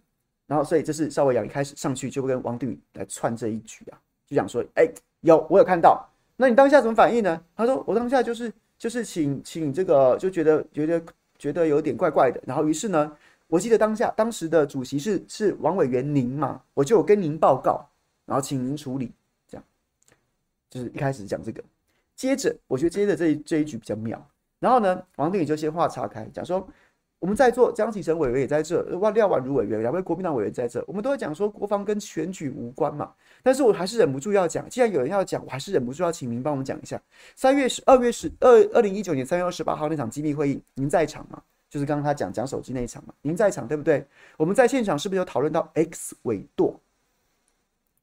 [0.51, 3.95] 然后，所以这是邵伟阳一开始上去就跟王定宇来串这一局啊，
[4.27, 4.85] 就讲说，哎，
[5.21, 6.05] 有我有看到，
[6.37, 7.41] 那你当下怎么反应呢？
[7.55, 11.03] 他说，我当下就是就是请请这个就觉得觉得
[11.39, 17.89] 觉得有点怪怪的，然后于是呢，我记得当下当时的主席是是王委员您嘛，我就跟您报告，
[18.27, 19.13] 然后请您处理，
[19.47, 19.65] 这样，
[20.69, 21.63] 就是一开始讲这个。
[22.17, 24.21] 接着，我觉得接着这一这一局比较妙。
[24.59, 26.67] 然后呢，王定宇就先话岔开，讲说
[27.21, 33.13] 我们在座江启臣委员也在这，哇，廖婉如委员两位国民党委员在这，我们都会讲说国防跟选举无关嘛。
[33.43, 37.01] 但是我还是忍不住要讲，既然有人要讲，我还是忍不住要请您帮我们讲一下。
[37.37, 41.41] 三月十二月十二二零一九年三月二十八号那场机密会议，您在场吗？
[41.69, 44.05] 就是刚刚他讲讲手机那一场嘛，您在场对不对？
[44.39, 46.81] 我们在现场是不是有讨论到 X 纬度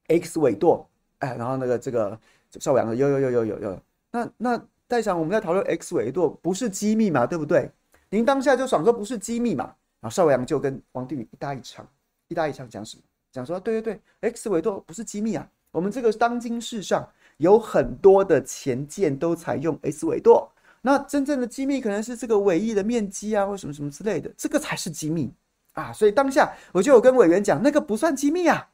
[0.07, 0.85] ？X 纬度，
[1.19, 2.17] 哎，然后那个这个
[2.59, 7.69] 邵阳的有有有有有有，那那在场我们在讨论 X 纬度，不是机密嘛，对不对？
[8.09, 9.65] 您当下就爽说不是机密嘛，
[9.99, 11.87] 然后邵阳就跟王定宇一搭一唱，
[12.27, 13.03] 一搭一唱讲什么？
[13.31, 20.47] 讲说对对对，X 纬度不是机密啊，我们这个当今世上有很多的前舰都采用 X 纬度。
[20.81, 25.29] 那真正的机密可能是这个尾翼的面积啊，或什么什么之类的，这个才是机密
[25.73, 25.91] 啊！
[25.91, 28.69] 所以当下我就有跟委员讲，那个不算机密啊。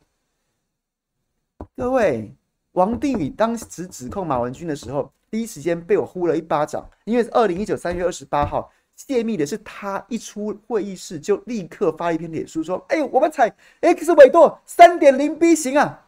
[1.75, 2.31] 各位，
[2.73, 8.71] 王定宇当时指控马文君的时候，第一时间被我呼了一巴掌，因为二零一九三月二十八号
[9.07, 16.07] 泄密的是他一出会议室就立刻发一篇脸书说：“哎，我们采 X 纬度三点零 B 型啊！”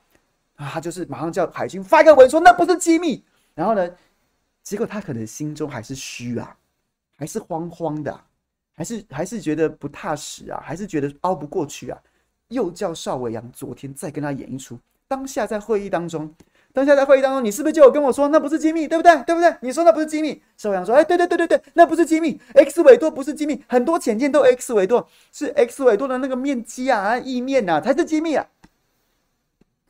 [0.55, 3.89] 啊，他就是马上叫海军发一个文说那不是机密，然后呢？
[4.63, 6.57] 结果他可能心中还是虚啊，
[7.17, 8.19] 还是慌慌的，
[8.73, 12.01] 还是还是觉得不踏实啊，还是觉得熬不过去啊。
[12.47, 14.79] 又叫邵伟阳昨天再跟他演一出。
[15.07, 16.33] 当下在会议当中，
[16.75, 19.15] 当下在会议当中，你是不是就有跟我说那不是机密，对不对？
[19.23, 19.55] 对不对？
[19.61, 20.43] 你说那不是机密。
[20.57, 22.37] 邵伟阳说：“哎，对对对对对，那不是机密。
[22.53, 28.45] X 纬度不是机密，很多潜舰都 X 纬度，是 X 纬度的那个面积啊、意面啊才是机密啊。”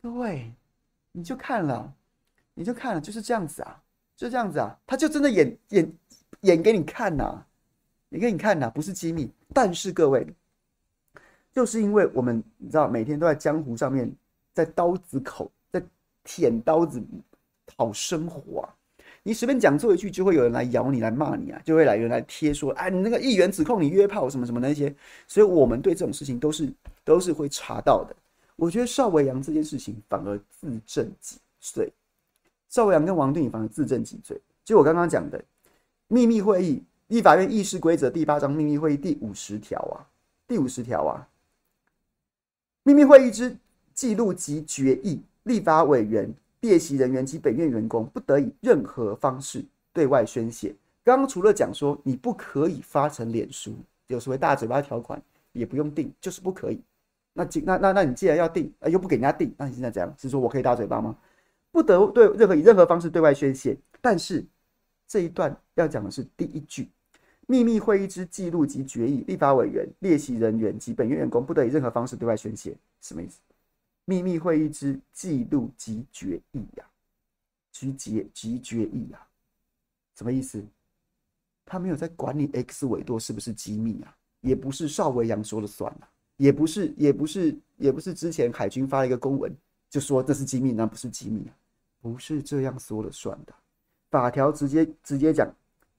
[0.00, 0.52] 各位，
[1.10, 1.92] 你就看了，
[2.54, 3.82] 你就看了，就是这样子啊。
[4.16, 5.92] 就这样子啊，他就真的演演
[6.42, 7.46] 演给你看呐、啊，
[8.10, 9.28] 演给你看呐、不是机密。
[9.52, 10.24] 但是各位，
[11.52, 14.10] 就是因为我们你知道，每天都在江湖上面，
[14.54, 15.50] 在刀子口，
[16.26, 17.00] 舔刀子
[17.66, 18.74] 讨生活啊。
[19.22, 24.94] 你随便讲错一句，就会有人来咬你，来骂你啊，就会来人来贴说，哎，你那个议员指控你约炮什么什么那些。
[25.26, 28.14] 所以我们对这种事情都是都是会查到的。
[28.56, 31.92] 我觉得邵维阳这件事情反而自证己罪。
[32.68, 35.42] 邵维阳跟王定宇反而自证己罪，就我刚刚讲的
[36.08, 40.06] 秘密会议，立法院议事规则第八章秘密会议第五十条啊，
[40.46, 41.28] 第五十条啊，
[42.82, 43.56] 秘密会议之
[43.92, 46.28] 记录及决议，立法委员、
[46.60, 50.74] 列席人员及本院员工不得以任何方式对外宣泄。
[51.04, 53.72] 刚刚除了讲说你不可以发成脸书，
[54.08, 56.80] 有所谓大嘴巴条款，也不用定，就是不可以。
[57.32, 60.12] 那那那那你既然要定，又不给人家定，那你现在怎样？
[60.18, 61.16] 是说我可以大嘴巴吗？
[61.70, 64.44] 不得对任何以任何方式对外宣泄，但是
[65.06, 66.88] 这一段要讲的是第一句：
[67.46, 72.74] 秘密会议之记录及决议，立法委员、列席人员及本院员工不得以任何方式对外宣泄。
[73.00, 73.38] 什么意思？
[74.06, 76.88] 秘密会议之记录及决议呀、啊，
[77.72, 79.26] 及决及决议呀，
[80.14, 80.64] 什么意思？
[81.64, 89.52] 他没有在管你 X 维度是不是机密啊，也不是邵维阳说了算啊，也不是，也不是，也不是之前海军发了一个公文
[89.90, 91.54] 就说这是机密，那不是机密啊。
[92.00, 93.52] 不是这样说了算的，
[94.12, 95.52] 法条直接直接讲，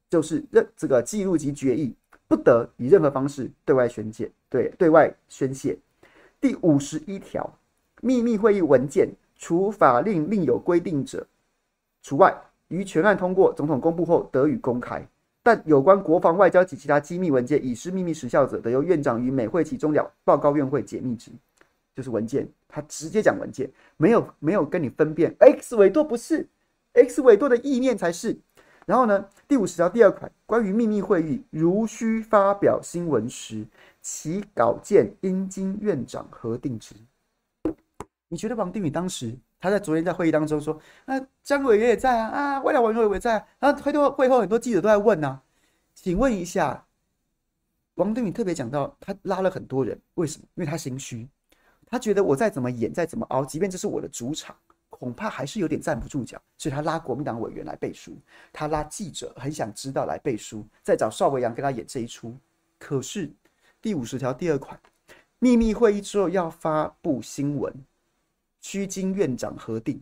[0.09, 1.93] 就是任这个记录及决议
[2.29, 5.77] 不得以任何方式对外宣泄，对对外宣泄。
[6.39, 7.53] 第五十一条，
[8.01, 11.25] 秘密会议文件除法令另有规定者
[12.01, 12.35] 除外，
[12.67, 15.05] 于全案通过，总统公布后得予公开。
[15.43, 21.31] 但有关国防、外交及其他机密文件已失秘密时效者，得由院长于每会期终了报告院会解密之。
[21.95, 26.47] 就是文件，他直接讲文件，没有没有跟你分辨，X 维度不是
[26.93, 28.37] ，X 维度的意念才是。
[28.85, 33.65] 然后呢，第五十条第二款，关于秘密会议如需发表新闻时，
[34.01, 36.93] 其稿件应经院长核定之。
[38.29, 45.43] 你觉得王定宇当时他在昨天在会议当中说，那江委员也在啊，啊，外交委员也在啊，然后会后会后很多记者都在问呢、啊，
[45.93, 46.85] 请问一下，
[47.95, 50.47] 王定宇特别讲到他拉了很多人，为什么？
[50.55, 51.27] 因为他心虚。
[51.89, 54.53] 他觉得我再怎么演，再怎么熬，即便这是我的主场，
[54.89, 58.17] 恐怕还是有点站不住脚，所以他拉国民党委员来背书，
[58.51, 62.35] 他拉记者很想知道来背书，再找邵维阳跟他演这一出。
[62.77, 63.31] 可是
[63.81, 64.77] 第五十条第二款，
[65.39, 67.73] 秘密会议之后要发布新闻，
[68.67, 70.01] 需经院长核定。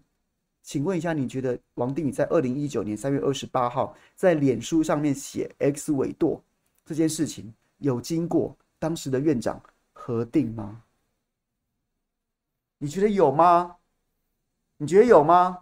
[0.63, 6.41] 请问一下，你觉得王定宇在二零一九年三月二十八号在脸书上面写 X 纬度
[6.83, 9.61] 这件事情，有经过当时的院长
[9.93, 10.81] 核定吗？
[12.79, 13.75] 你觉得有吗？
[14.77, 15.59] 你觉得有吗？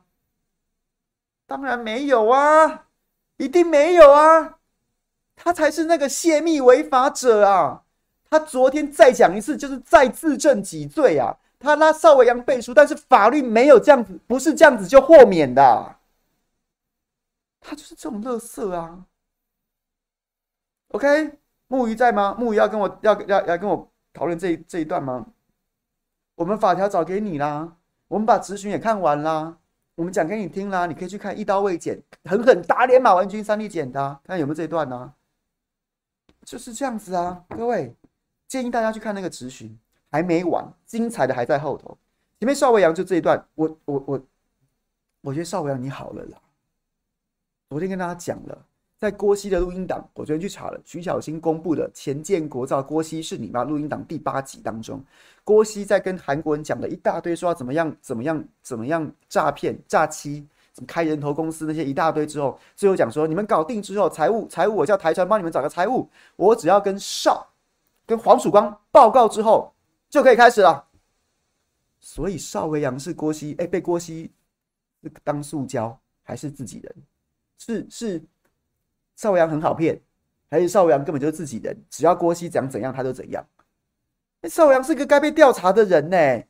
[1.45, 2.87] 当然没有啊，
[3.35, 4.59] 一定没有啊！
[5.35, 7.83] 他才是那个泄密违法者啊！
[8.29, 11.37] 他昨天再讲一次，就是再自证己罪啊！
[11.63, 15.95] 他拉邵维扬背书，但是法律没有这样子，不是这样子就豁免的。
[17.61, 19.05] 他就是这种乐色啊。
[20.89, 22.35] OK，木鱼在吗？
[22.37, 25.25] 木鱼要跟我要要要跟我讨论这一这一段吗？
[26.35, 27.77] 我们法条找给你啦，
[28.09, 29.57] 我们把质询也看完啦，
[29.95, 35.13] 我们讲给你听啦，你可以去看一刀未剪，狠狠打脸马文君三立剪的，看有没有这一段呢、啊？
[36.43, 37.95] 就是这样子啊，各位。
[38.45, 39.79] 建议大家去看那个质询，
[40.13, 41.97] 还没完，精彩的还在后头。
[42.39, 44.21] 前面邵维阳就这一段，我我我，
[45.21, 46.37] 我觉得邵维阳你好了啦。
[47.67, 48.55] 昨天跟大家讲了，
[48.99, 55.03] 在郭熙的录音档，我昨天去查了，徐小新公布的前建国造郭熙是你妈录音档第八集当中，
[55.43, 67.47] 郭熙在跟韩国人讲了一大堆，说要怎么样怎么样怎么样诈骗诈欺，怎么开人头公司那些一大堆之后，最后讲说你们搞定之后，财务财务我叫台船帮你们找个财务，我只要跟邵。
[68.05, 69.72] 跟黄曙光报告之后
[70.13, 70.87] 就可以开始了。
[71.99, 74.31] 所以邵维阳是郭熙，哎，被郭熙
[75.23, 76.95] 当塑胶还是自己人？
[77.57, 78.23] 是是
[79.15, 79.99] 邵维扬很好骗，
[80.51, 81.75] 还是邵维扬根本就是自己人？
[81.89, 83.43] 只要郭熙讲怎样，他就怎样。
[84.43, 86.43] 邵维扬是个该被调查的人呢。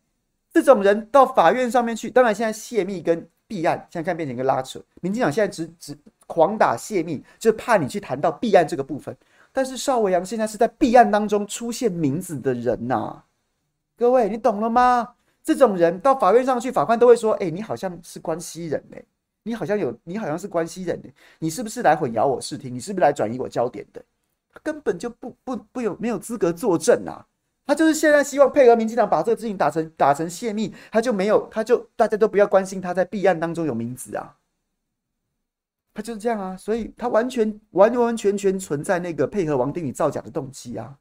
[0.51, 4.83] 这种人到法院上面去，当然现在泄密跟弊案现在看变成一个拉扯。
[4.99, 5.97] 民进党现在只只
[6.27, 9.15] 狂打泄密，就怕你去谈到弊案这个部分。
[9.53, 13.25] 但是邵维阳现在是在弊案当中出现名字的人呐、啊，
[14.03, 15.15] 各位你懂了吗？
[15.41, 19.01] 这种人到法院上去，法官都会说：“哎，你好像是关系人哎，
[19.43, 22.75] 你好像有，你好像是关系人哎，你是不是来混淆我视听？
[22.75, 24.03] 你是不是来转移我焦点的？
[24.53, 27.25] 他根本就不不不有没有资格作证啊！
[27.65, 34.35] 他就是现在希望配合民进党把这个事情打成打成泄密，他就没有，他就大家都不要关心他在弊案当中有名字啊。”
[35.95, 40.93] 他就是这样啊，所以他完全完完全全存在那个配合王定宇造假的动机啊。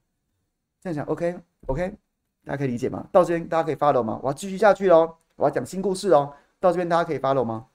[0.81, 1.37] 这样讲，OK
[1.67, 1.97] OK，
[2.45, 3.07] 大家可以理解吗？
[3.13, 4.19] 到这边大家可以 follow 吗？
[4.23, 6.35] 我要继续下去喽，我要讲新故事哦。
[6.61, 7.69] 到这边大家可以 follow 吗？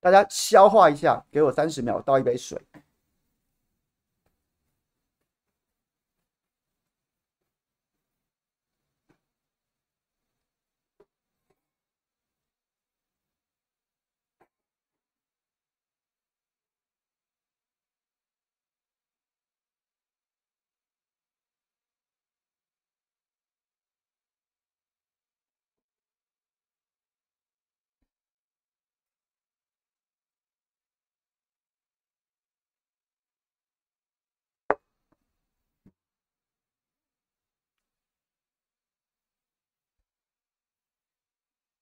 [0.00, 2.58] 大家消化一下，给我三十秒，倒一杯水。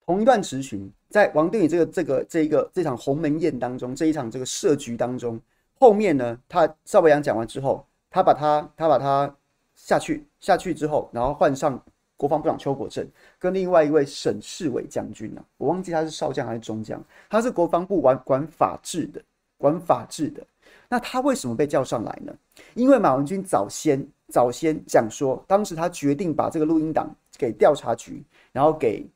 [0.09, 5.39] 同一段质询，在王定宇这个这个这一个这场鸿门宴当中，这一场这个设局当中，
[5.79, 9.31] 后面呢，他邵维扬讲完之后，他把他他把他
[9.75, 11.79] 下去下去之后，然后换上
[12.17, 13.07] 国防部长邱国正
[13.39, 16.99] 跟另外一位沈世伟将军呢、啊，我忘记他是少将还是中将，
[17.29, 19.21] 他是国防部管管法制的，
[19.59, 20.43] 管法制的。
[20.89, 22.35] 那他为什么被叫上来呢？
[22.73, 29.07] 因为马文君早先早先讲说，当时他决定把这个录音档给调查局，然后给。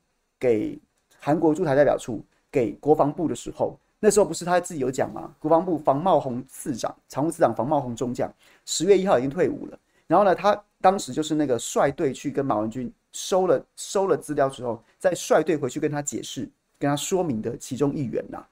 [0.43, 0.77] 给
[1.21, 2.21] 韩国驻台代表处，
[2.51, 5.33] 给国防部的时候，那时候不是他自己有讲吗？
[5.39, 8.29] 国防部房茂宏次长、常务次长房茂宏中将，
[8.65, 9.79] 十月一号已经退伍了。
[10.05, 16.41] 然后呢，他当时就是那个率队去跟马文君收了收了资料之后，再率队回去跟他解释、
[16.77, 18.45] 跟他说明的其中一员呐。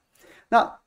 [0.48, 0.78] 那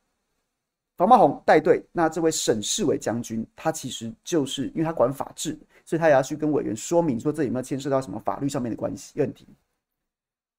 [0.97, 9.45] 房茂宏带队，那这位沈世伟将军，他其实就是因为他管法制，所以他也要去跟委员说明说，这有没有牵涉到什么法律上面的关系问题。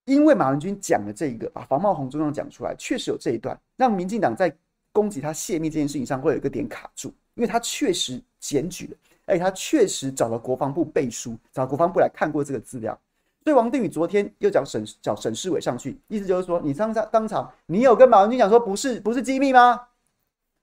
[0.07, 4.50] 因为马文君讲了这一个，把房茂红中央讲出来，确实有这一段，让民进党在
[4.92, 8.96] 攻击他泄密这件事情上会有一个点卡住，因为他确实检举了，
[9.26, 12.96] 而且他确实找了国防部背书，找国防部来看过这个资料，
[13.42, 19.88] 所以王定宇昨天又找沈找沈世伟上去，意思就是说，你当场当场你有跟马文君讲说不是不是机密吗？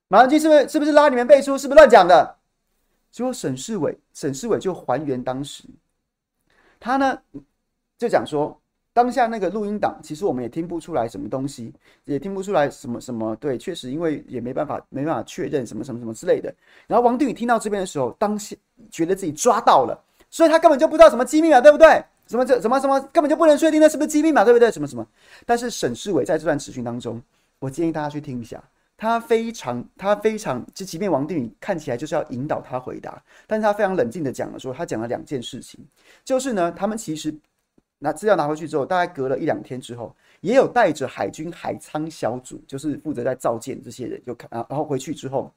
[0.08, 2.38] 马文君是不是是不是拉你们背书，是不是乱讲的？
[3.12, 5.66] 结果沈世伟沈世伟就还原当时，
[6.80, 7.20] 他呢
[7.98, 8.58] 就讲说。
[8.94, 11.74] 当下那个录音档，其实我们也听不出来什么东西，
[12.06, 13.36] 也听不出来什么什么。
[13.38, 16.54] 对，确实因为也没办法，没办法确认什么什么什么之类的。
[16.86, 18.56] 然后王定宇听到这边的时候，当下
[18.92, 22.04] 觉得自己抓到了，所以他根本就不知道什么机密嘛，对不对？
[22.28, 24.72] 什么这什么什么根本就不能确定那是不是机密嘛，对不对？
[24.72, 25.06] 什么什么？
[25.46, 27.22] 但是沈世伟在这段质询当中，
[27.60, 28.64] 我建议大家去听一下。
[28.96, 35.84] 他非常他非常，就即便王定宇看起来就是要引导他回答，但是他非常冷静的讲了说，他讲了两件事情，
[36.24, 37.34] 就是呢，他们其实
[38.04, 45.50] 那资料拿回去之后，大概隔了一两天之后，也有带着海军海舱小组，就是负责在造舰这些人，就看啊，然后回去之后。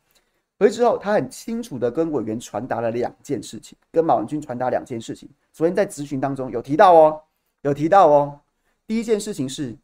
[0.57, 5.29] 回去之后，他很清楚的跟委员传达了两件事情，跟马文君传达两件事情。
[5.53, 7.21] 昨天在质询当中有提到哦，
[7.63, 8.41] 有提到哦。
[8.87, 9.77] 第一件事情是，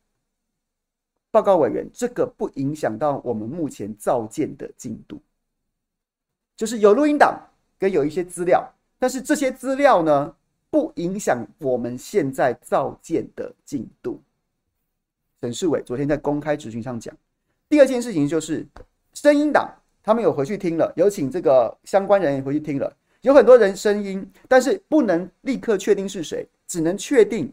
[1.33, 5.21] 报告委员，这个不影响到我们目前造舰的进度，
[6.57, 7.39] 就是有录音档
[7.77, 8.65] 跟有一些资料，
[9.01, 10.33] 但是这些资料呢，
[10.73, 14.18] 不影响我们现在造舰的进度。
[15.39, 17.14] 沈世伟昨天在公开质询上讲。
[17.68, 18.66] 第二件事情就是
[19.12, 19.70] 声音党。
[20.03, 27.53] 他们有回去听了，有请这个相关人员回去听了，有很多人声音，但是不能立刻确定是谁，只能确定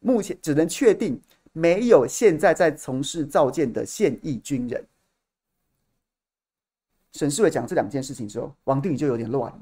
[0.00, 1.18] 目前只能确定
[1.52, 4.84] 没有现在在从事造舰的现役军人。
[7.12, 9.60] 沈世伟讲这两件事情之后，王定宇就有点乱了，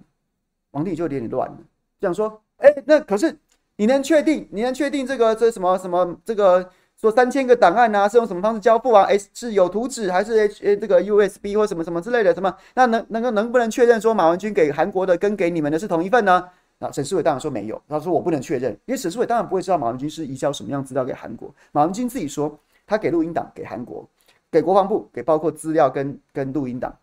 [0.73, 1.59] 王定宇就有点乱了，
[2.01, 3.37] 这样说，哎，那可是
[3.77, 4.49] 你能确定？
[4.51, 6.71] 你能确定这个这什么什么这个？
[6.97, 9.03] 说三千个档案啊，是用什么方式交付啊？
[9.07, 12.33] 诶，是有图纸还是 H 这个 USB 或什么什么之类的？
[12.33, 12.57] 什么？
[12.75, 16.49] 那能能够能不能确认说马文君给韩国的跟给你们的是同一份呢？
[16.79, 21.53] 啊，沈世伟当然说没有，他说我不能确认，因为沈世伟当然不会知道马文君是移交什么样资料给韩国。
[21.73, 24.09] 马文君自己说他给录音档给韩国，
[24.51, 26.97] 给国防部，给包括资料跟跟录音档。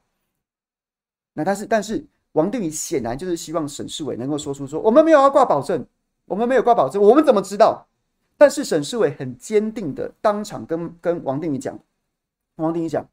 [1.34, 2.03] 那但是但是
[2.34, 5.86] 王定宇显然就是希望沈世伟能够说出说我们没有要挂保证，
[6.25, 7.88] 我们没有挂保证，我们怎么知道？
[8.38, 11.77] 但是沈世伟很坚定的当场跟跟王定宇讲，
[12.55, 13.07] 王定宇讲，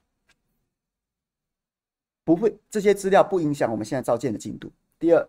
[2.24, 4.70] 不会，这些资料不影响我们现在造舰的进度。
[4.98, 5.28] 第二，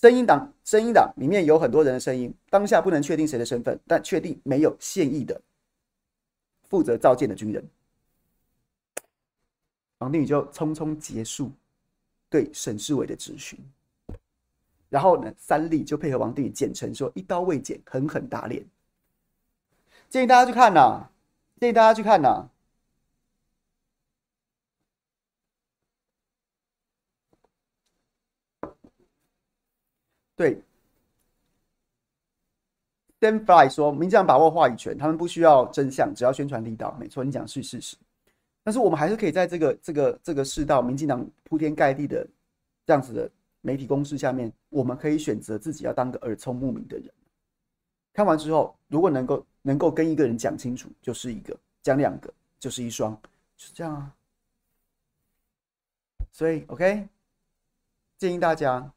[0.00, 5.40] 声音党声音党里面有很多人的声音，当下不能确定谁的身份，但确定没有现役的
[6.64, 7.68] 负责造舰的军人。
[9.98, 11.52] 王定宇就匆匆结束
[12.30, 13.58] 对沈世伟的质询，
[14.88, 18.64] 然后呢，三立就配合王定宇简称说一刀未剪，狠狠打脸。
[20.08, 21.08] 建议大家去看呐，
[21.58, 22.48] 建议大家去看呐。
[30.36, 30.62] 对
[33.18, 36.96] ，Stanfly 说，民进党把握话语权，他们不需要真相，只要宣传力道。
[37.00, 37.96] 没错，你讲是事实。
[38.62, 42.26] 但是我们还是可以在这个这个这个世道，民进党铺天盖地的
[42.84, 43.30] 这样子的
[43.60, 47.10] 媒体攻势下面，我们可以选择自己要当个耳聪目明的人。
[48.12, 53.18] 看完之后，如果能够能够跟一个人讲清楚，就是一个；讲两个，就是一双，
[53.56, 54.14] 是这样啊。
[56.32, 57.08] 所以，OK，
[58.16, 58.92] 建议大家，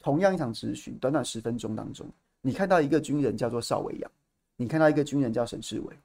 [0.00, 2.08] 同样一场咨询，短短十分钟当中，
[2.40, 4.10] 你看到一个军人叫做邵维扬，
[4.56, 5.96] 你看到一个军人叫沈世伟，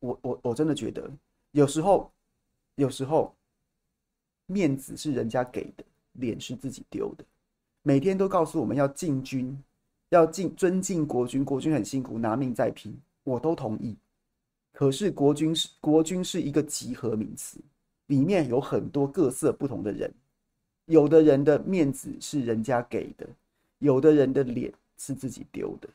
[0.00, 1.10] 我我我真的觉得，
[1.58, 2.08] 有时候，
[2.76, 3.34] 有时候，
[4.46, 7.24] 面子是人家给的，脸是自己丢的。
[7.82, 9.60] 每天都告诉我们要进军。
[10.10, 13.94] 要敬尊敬国军，国军很辛苦，拿命在拼，我都同意。
[14.72, 17.58] 可是国军是国军是一个集合名词，
[18.06, 20.10] 里面有很多各色不同的人，
[20.86, 23.28] 有的人的面子是人家给的，
[23.80, 25.88] 有的人的脸是自己丢的。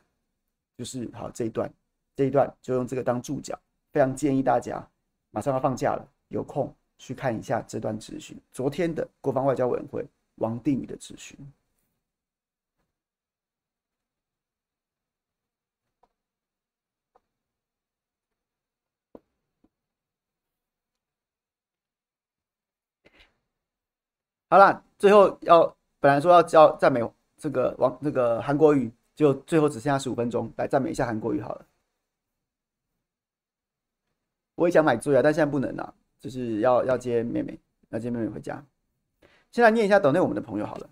[0.77, 1.73] 就是好，这一段，
[2.17, 3.57] 这一段就用这个当注脚，
[3.93, 4.85] 非常建议大家
[5.33, 10.05] 马上要放假了，有空去看一下这段质询，昨天的国防外交委员会
[10.35, 11.35] 王定宇的质询。
[24.49, 27.01] 好了，最后要本来说要教赞美
[27.37, 31.65] 这个王这个韩国瑜，就最后只剩下十五分钟来赞美一下韩国瑜好了。
[34.55, 38.63] 我也想买醉啊，但现在不能啊，就是要要接妹妹，要接妹妹回家。
[39.51, 40.89] 先来念一下抖内我们的朋友好了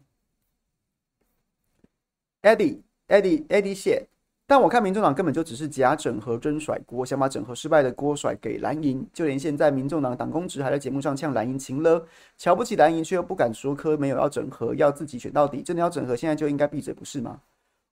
[2.44, 4.08] ，Eddie Eddie Eddie 谢。
[4.48, 9.08] 但我看民众党根本就只是假整合真甩锅，想把整合失败的锅甩给蓝营。
[9.14, 12.06] 就连现在民众党党公职还在节目上呛蓝营情了，
[12.36, 15.62] 瞧不起蓝营却又不敢说柯没有要整合，要自己选到底。
[15.62, 17.40] 真的要整合，现在就应该闭嘴，不是吗？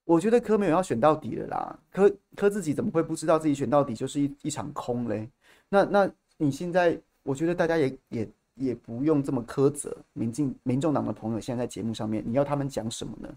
[0.03, 5.29] 我觉得柯没有要选到底了啦，柯柯自己怎么会不知道自己选到底就是一一场空嘞？
[5.69, 13.29] 那那你现在，我觉得大家也也也不用这么苛责民进民众党的朋友，现在在节目上面，你要他们讲什么呢？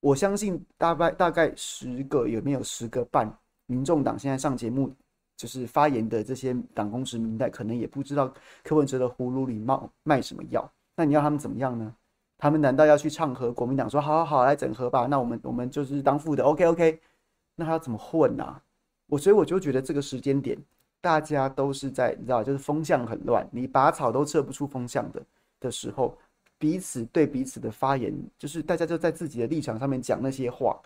[0.00, 3.30] 我相信大概大概十个有没有十个半，
[3.66, 4.90] 民众党现在上节目
[5.36, 8.32] 就是发言的这些党公职民代，可能也不知道
[8.62, 10.72] 柯文哲的葫芦里卖卖什么药。
[10.96, 11.94] 那你要他们怎么样呢？
[12.38, 15.06] 他们难道要去唱和国民党说好好好来整合吧？
[15.06, 17.00] 那我们我们就是当副的，OK OK。
[17.56, 18.62] 那他要怎么混啊？
[19.06, 20.56] 我所以我就觉得这个时间点
[21.00, 25.22] 大家都是在你知道，就是风向很乱，你拔草都测不出风向的
[25.58, 26.16] 的时候，
[26.58, 30.78] 彼此对彼此的发言，就是大家就在自己的立场上面讲那些话，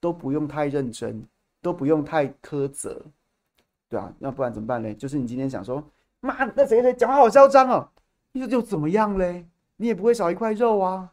[0.00, 1.22] 都不用太认真，
[1.60, 3.02] 都不用太苛责，
[3.88, 4.94] 对啊，那不然怎么办呢？
[4.94, 5.84] 就是你今天想说，
[6.20, 7.88] 妈，那谁谁讲话好嚣张哦，
[8.32, 9.46] 又又怎么样嘞？
[9.76, 11.12] 你也不会少一块肉啊，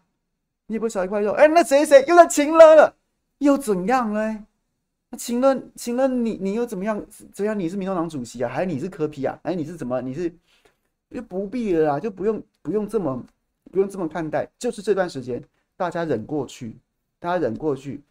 [0.68, 1.34] 你也不会少一块肉。
[1.34, 2.96] 哎，那谁谁又在情勒了，
[3.40, 4.44] 又怎样嘞？
[5.10, 7.06] 那请问，请问你你又怎么样？
[7.32, 7.58] 怎样？
[7.58, 9.40] 你是民众党主席啊，还是你是柯批啊？
[9.44, 10.02] 哎，你是怎么？
[10.02, 10.34] 你是
[11.10, 13.24] 就不必了啦，就不用不用这么
[13.72, 14.48] 不用这么看待。
[14.58, 15.44] 就是这段时间，
[15.78, 16.76] 大家忍过去，
[17.20, 18.02] 大家忍过去。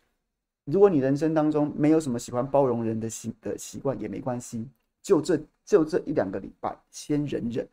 [0.64, 4.66] 如果你人生当中没有什么喜欢包容人的习的习惯也没关系，
[5.02, 7.68] 就这就这一两个礼拜，先忍忍，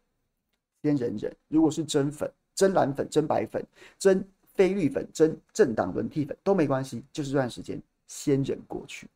[0.82, 1.36] 先忍忍。
[1.48, 2.32] 如果是真粉。
[2.54, 3.66] 真蓝粉、真白粉、
[3.98, 9.07] 真非绿粉、真政党轮替粉都没关系，就是这段时间先忍过去。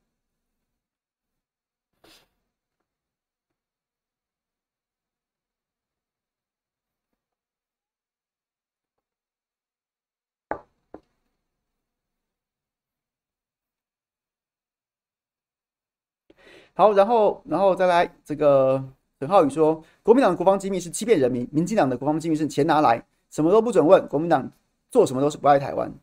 [16.73, 18.81] 好，然后，然后再来这个
[19.19, 23.05] 陈浩宇说，国民党的国防机密是欺骗人民，民进党的国防机密是钱拿来。
[23.29, 24.49] 什么都不准问，国民党
[24.89, 25.93] 做什么都是不爱台湾。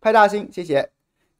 [0.00, 0.90] 派大星，谢谢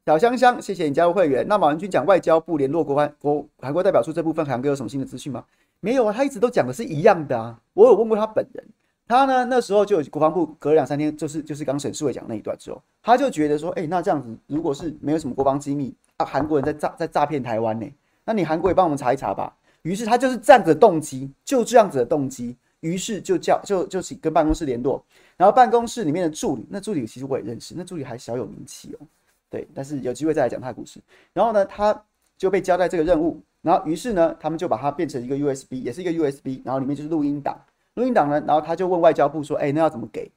[0.03, 1.47] 小香香，谢谢你加入会员。
[1.47, 5.45] 那马文君讲外交部联络国韩国韩国代表处这部分，韩哥有什么新的资讯吗？
[5.79, 7.59] 没有啊，他一直都讲的是一样的啊。
[7.73, 8.65] 我有问过他本人，
[9.07, 17.85] 他呢那时候就有国防部隔两三天，就是就是刚沈世伟讲那一段之后，他就觉得说，哎、那这样子如果是没有什么国防机密啊，韩国人在诈在诈骗台湾呢，
[18.25, 19.55] 那你韩国也帮我们查一查吧。
[19.83, 22.57] 于是他就是这样子的动机，就这样子的动机。
[22.79, 25.03] 于是就叫就就请跟办公室联络，
[25.37, 29.05] 然后办公室里面的助理，那助理其实我也认识，那助理还小有名气哦，
[29.51, 30.99] 对，但是有机会再来讲他的故事。
[31.33, 32.05] 然后呢，他
[32.37, 37.59] 就被交代这个任务，然后于是呢，他们就把它变成一个 USB，也是一个 USB，然后里面就是录音档，
[37.95, 40.31] 录音档呢，然后他就问外交部说，哎，那要怎么给？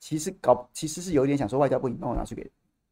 [0.00, 2.42] 其实搞其实是有一点想说外交部你帮我拿去给，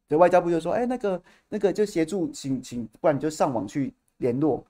[0.09, 4.65] 所以外交部就说，哎，那个那个就协助请请，不然你就上网去联络。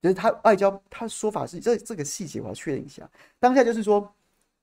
[0.00, 3.10] 其实他外交，他说法是这这个细节我要确认一下。
[3.40, 4.06] 当下就是说，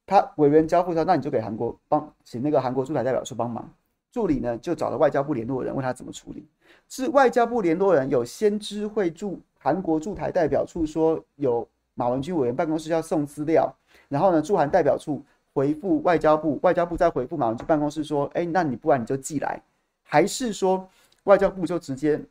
[0.05, 3.68] 他委员交付他，那你就给韩国帮请那个韩国驻台代表处帮忙。
[4.12, 6.45] 助理呢就找了外交部联络人，问他怎么处理。
[6.88, 13.74] 是外交部联络人有先知会驻韩国驻台代表处说有马文君委员办公室要送资料，
[14.09, 19.62] 然后呢驻韩代表处回复外交部，外交部再回复马文君办公室说，哎，那你不然你就寄来，
[20.03, 20.88] 还是说
[21.24, 22.22] 外交部就直接？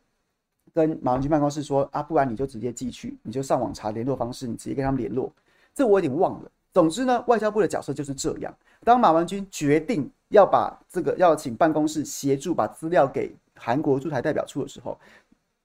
[0.73, 5.29] 跟马文君办公室说啊，不然你就直接寄去，你就上网查联络方式，你直接跟他们联络。
[5.73, 6.51] 这我有点忘了。
[6.73, 8.53] 总之呢，外交部的角色就是这样。
[8.83, 14.97] 当马文君决定要把这个要请办公室协助把资料给韩国驻台代表处的时候，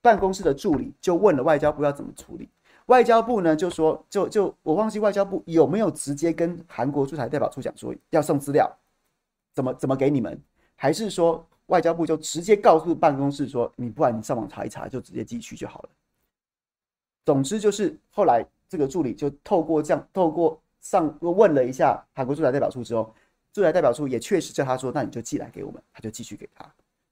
[0.02, 2.48] 办公室的助理就问了外交部要怎么处理。
[2.86, 8.70] 外交部呢就说，就就我忘记外交部有没有直接跟韩国驻台代表处讲说要送资料，
[9.54, 10.40] 怎么怎么给你们，
[10.74, 11.46] 还是说？
[11.66, 15.88] 外交部就直接告诉办公室说：“你不然你上网查一查，就直接寄去就好了。”
[17.26, 20.56] 总之就是后来这个助理就透过这样，透过
[20.88, 23.12] 上我问了一下韩国驻台代表处之后，
[23.52, 26.64] 驻台代表处也确实叫他说：“那你就寄来给我们。”他就继续给他，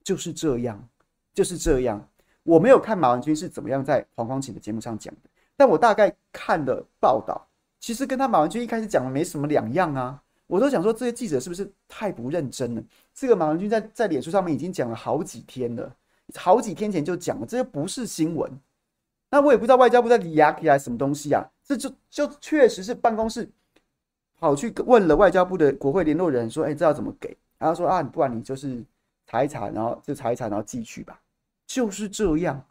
[0.04, 0.88] 就是这样，
[1.32, 2.08] 就是这样。
[2.44, 7.44] 我没有看马文君是怎么样在黄光芹的节目上讲的，但我大概看的报道，
[7.80, 10.22] 其实跟他马文君一开始讲的没什么两样啊。
[10.46, 12.82] 我都想说，这些记者是不是太不认真了？
[13.12, 15.92] 这个马文君在在脸书上面已经讲了好几天了，
[16.36, 18.48] 好几天前就讲了，这些不是新闻。
[19.30, 21.42] 那我也不知道外交部在压起来什么东西啊？
[21.64, 23.50] 这就就确实是办公室
[24.38, 28.84] 跑去问了外交部的国会联络人，说：“哎，这要怎么给？”然后说：“啊，不然你就是
[29.26, 31.20] 查一查，然后就查一查，然后寄去吧。”
[31.66, 32.64] 就是这样。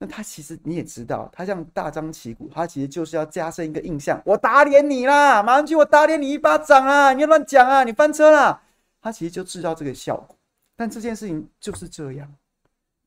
[0.00, 7.12] 那他其实你也知道，他这样大张旗鼓，他其实就是要加深一个印象，我打脸你啦，马上去，我打脸你一巴掌啊！
[7.12, 8.62] 你乱讲啊，你翻车啦！
[9.02, 10.36] 他其实就制造这个效果。
[10.76, 12.32] 但这件事情就是这样，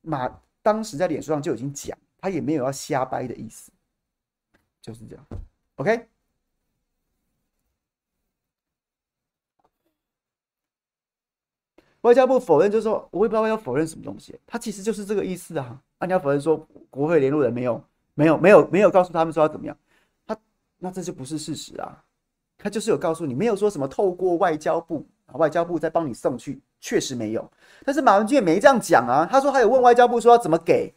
[0.02, 3.72] 马当时在脸书上就已经讲，他也没有要瞎掰的意思，
[4.82, 5.26] 就是这样。
[5.76, 6.06] OK，
[12.02, 15.80] 外交部否认，就是说我也不知道要否认什么东西，他其实就是这个意思啊。
[15.98, 16.56] 那你要否认说
[16.90, 17.82] 国会联络人没有
[18.14, 19.76] 没有没有没有告诉他们说要怎么样？
[20.26, 20.36] 他
[20.78, 22.04] 那这就不是事实啊！
[22.58, 27.50] 他就是有告诉你，没有说什么透过外交部，外交部再帮你送去，确实没有。
[27.84, 30.92] 但是马文君也没这样讲啊，他说他有问外交部说要怎么给，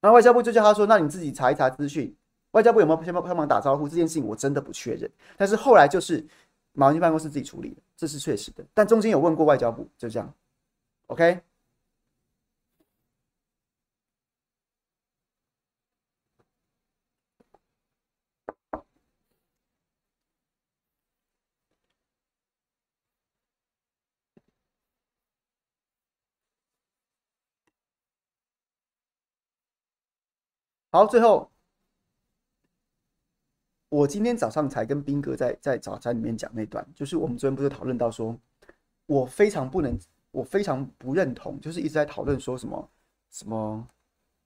[0.00, 2.14] 然后外交部就叫他说，那你自己查一查资讯。
[2.52, 3.88] 外交部有没有先帮忙打招呼？
[3.88, 5.10] 这件事情我真的不确认。
[5.36, 6.24] 但是后来就是
[6.76, 10.34] 马文静办公室自己处理的，这是确实的，但中间有问过外交部，就这样
[11.08, 11.40] ，ok。
[30.92, 31.55] 好，最后。
[33.88, 38.36] 我今天早上才跟斌哥在在早餐里面讲那段，就是我们昨天不是讨论到说，
[39.06, 39.98] 我非常不能，
[40.30, 42.88] 我非常不认同，就是一直在讨论说什么
[43.30, 43.86] 什么。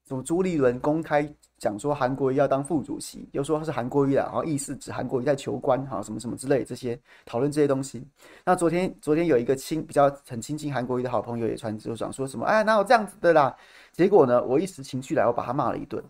[0.07, 8.03] 什么朱立伦公开讲说韩国瑜要当副主席，又说他是韩国瑜啊，然后意思指韩国瑜在求官哈，什么什么之类这些讨论这些东西。
[8.43, 13.55] 那昨天昨天有一个亲比较很亲近韩国瑜的好朋友也传就想说什么，哎，哪有这样子的啦？
[13.91, 16.03] 结果呢，我一时情绪来，我把他骂了一顿，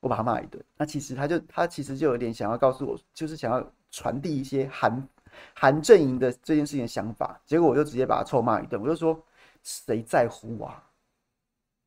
[0.00, 0.62] 我把他骂一顿。
[0.76, 5.08] 那其实他就他其实就有点想要告诉我，就是想要传递一些韩
[5.54, 7.40] 韩阵营的这件事情的想法。
[7.44, 9.18] 结果我就直接把他臭骂一顿，我就说
[9.62, 10.82] 谁在乎啊？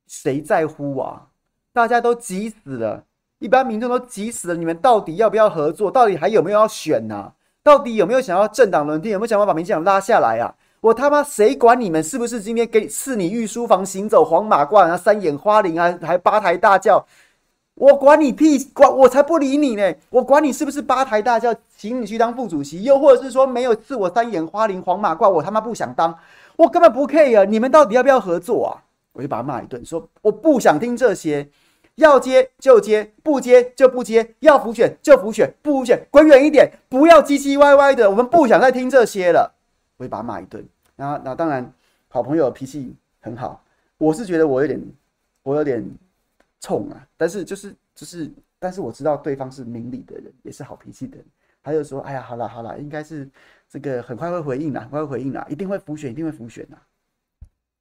[0.08, 1.28] 谁在乎啊？
[1.72, 3.04] 大家都急死了，
[3.38, 4.56] 一般民众都急死了。
[4.56, 5.92] 你们到底要不要合作？
[5.92, 7.34] 到底还有没有要选呢、啊？
[7.62, 9.10] 到底有没有想要政党轮替？
[9.10, 10.56] 有没有想要把民进党拉下来啊？
[10.82, 17.06] 我他妈谁管你们是不是今天给是你御书房行走黄马褂啊三眼花翎啊还八抬大轿？
[17.80, 19.96] 我管你屁管我才不理你呢！
[20.10, 26.14] 我管你是不是八抬大轿，请你去当副主席，又或者是说没有赐我三眼花翎黄马褂，我他妈不想当，
[26.58, 27.46] 我根本不 care！
[27.46, 28.84] 你们到底要不要合作啊？
[29.14, 31.48] 我就把他骂一顿，说我不想听这些，
[31.96, 39.56] 要接就接，不接就不接，要辅选就辅选，不辅选滚远一点，不要唧唧歪歪的，我们不想再听这些了。
[39.96, 40.68] 我就把他骂一顿。
[40.98, 41.72] 然后，那当然，
[42.10, 43.64] 好朋友脾气很好，
[43.98, 44.82] 我是觉得我有点，
[45.44, 45.82] 我有点
[46.60, 47.08] 冲啊。
[47.18, 51.26] 但是就是就是，但是我知道对方是明理的人，也是好脾气的人。
[51.62, 53.30] 他就说：“哎呀，好了好了，应该是
[53.68, 56.82] 这个很快会回应啦，很快会回应啦，一定会浮选，一定会浮选啦。”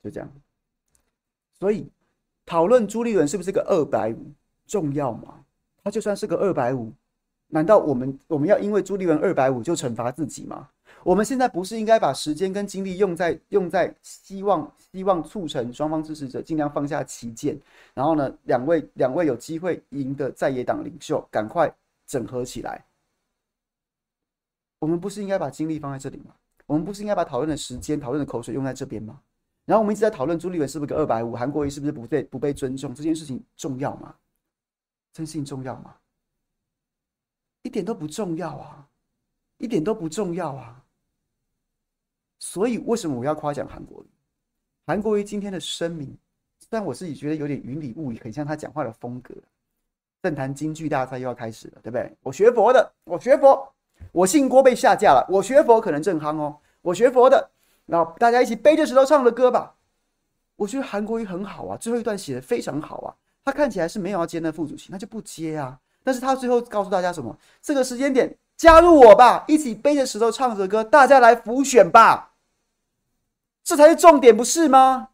[0.02, 0.28] 就这样。
[1.58, 1.88] 所以
[2.44, 4.32] 讨论朱立伦是不是个二百五
[4.66, 5.44] 重要吗？
[5.84, 6.92] 他就算是个二百五，
[7.46, 10.68] 难道我们我们要因为朱立伦二百五就惩罚自己吗？
[11.04, 17.58] 我们现在不是应该把时间跟精力用在用在希望希望促成双方支持者尽量放下旗舰，
[17.94, 21.72] 然后呢，两位两位有机会赢的在野党领袖赶快
[22.06, 22.84] 整合起来。
[24.78, 26.34] 我们不是应该把精力放在这里吗？
[26.66, 29.20] 我们不是应该把讨论的时间、讨论的口水用在这边吗？
[29.64, 34.14] 然后我们一直在讨论朱立伦是不是个二百五，韩国瑜是不是不被不被尊重，这件事情重要吗？
[35.12, 35.96] 这件事情重要吗？
[37.62, 38.88] 一点都不重要啊，
[39.58, 40.84] 一点都不重要啊。
[42.38, 44.06] 所以为什么我要夸奖韩国瑜？
[44.86, 46.16] 韩国瑜今天的声明，
[46.58, 49.34] 虽然我自己觉得有点云里雾里，很像他讲话的风格。
[50.22, 52.12] 政坛京剧大赛又要开始了，对不对？
[52.22, 53.72] 我学佛的，我学佛，
[54.12, 57.50] 我姓郭被下架了，我学佛可能正夯哦，我学佛的。
[57.86, 59.74] 然后大家一起背着石头唱的歌吧。
[60.56, 63.14] 我觉得韩国瑜很好啊，最后一段写的非常好啊。
[63.44, 65.78] 他看起来是没有要接那副主席，那就不接啊。
[66.02, 67.36] 但是他最后告诉大家什么？
[67.62, 72.32] 这个时间点加入我吧，一起背着石头唱着歌，大家来辅选吧。
[73.62, 75.08] 这才是重点，不是吗？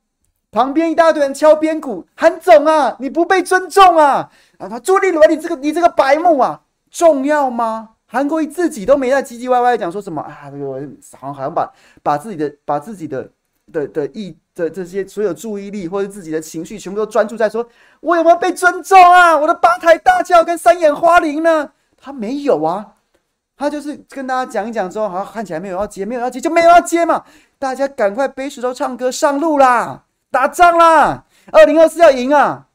[0.51, 4.31] 旁边一大堆人敲边鼓，韩总啊，你不被尊重啊！
[4.59, 7.91] 啊，他朱立伦，你这个你这个白目啊，重要吗？
[8.07, 10.81] 韩国瑜自己都没在唧唧歪歪讲说什么啊，我
[11.19, 11.71] 好像好像把
[12.03, 13.29] 把自己的把自己的
[13.73, 17.69] 的的意的这些所有注意力或者自己的情绪全部都专注在说，
[18.01, 19.37] 我有没有被尊重啊？
[19.37, 21.73] 我的八抬大轿跟三眼花翎呢？
[21.97, 22.94] 他没有啊，
[23.57, 27.25] 他就是跟大家讲一讲之后，好像看起来没有要接，没有要接就没有要接嘛，
[27.59, 32.67] 大家赶快背石头唱歌上路啦，打仗啦，二零二四要赢啊！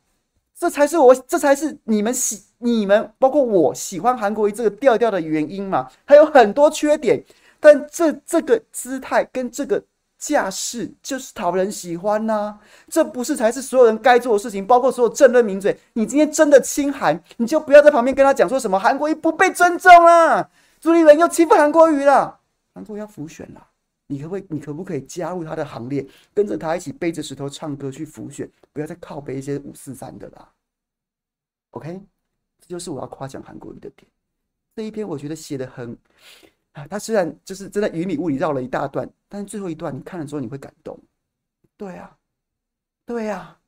[0.58, 2.44] 这才是我，这才是你们喜。
[2.62, 5.88] 你们包括我喜欢韩国瑜这个调调的原因嘛？
[6.04, 7.24] 还有很多缺点，
[7.58, 9.82] 但这这个姿态跟这个
[10.18, 12.60] 架势就是讨人喜欢呐、啊。
[12.90, 14.68] 这不是才是所有人该做的事情？
[14.68, 20.50] 包括所有政论名嘴，你今天真的亲韩，你就不要在旁边跟他讲说什么韩国瑜不被尊重啊，
[20.80, 22.40] 朱立伦又欺负韩国瑜了。
[22.74, 23.68] 韩国瑜要浮选了，
[24.08, 24.46] 你可不可以？
[24.50, 28.50] 你可不可以加入他的行列，跟着他一起背着石头唱歌去浮选？
[28.72, 30.54] 不要再靠背一些五四三的啦。
[31.72, 32.02] OK
[32.62, 32.68] 这。
[32.68, 34.08] 就是我要夸奖韩国瑜的点，
[34.76, 35.98] 这一篇我觉得写得很
[36.74, 40.98] 啊，他虽然就是真的云里雾里绕了一大段，但是最后一段你看了之后你会感动。
[41.76, 42.16] 对啊，
[43.06, 43.60] 对啊，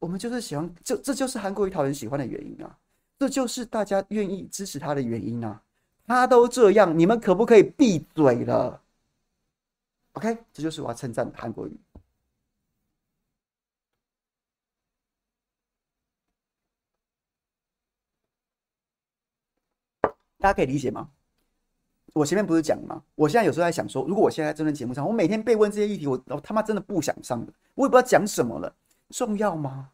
[0.00, 2.76] 我们就是喜欢，就这就是韩国瑜讨人喜欢的原因啊，
[3.18, 5.62] 这就是大家愿意支持他的原因啊。
[6.10, 8.82] 他都这样，你们可不可以闭嘴了
[10.14, 11.80] ？OK，这就是我要称赞韩国瑜。
[20.38, 21.08] 大家可以理解吗？
[22.12, 23.04] 我前面不是讲吗？
[23.14, 28.74] 我现在有时候在想说，如果我现在在这段节目上，我每天被问这些议题，我我他妈真的不想上的，我也不知道讲什么了，
[29.10, 29.92] 重要吗？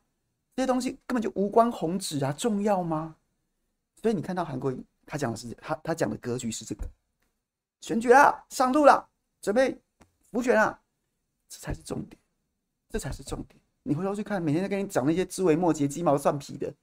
[0.54, 3.16] 这些东西根本就无关宏旨啊，重要吗？
[4.00, 6.86] 所以你看到韩国瑜他讲的是他他讲的格局是这个，
[7.80, 9.08] 选举啦，上路了，
[9.40, 9.74] 准备
[10.30, 10.78] 补选啊，
[11.48, 12.20] 这才是重点，
[12.90, 13.58] 这才是重点。
[13.82, 16.74] 你回头去看，每天在跟你讲那些枝微末节、鸡毛蒜皮的。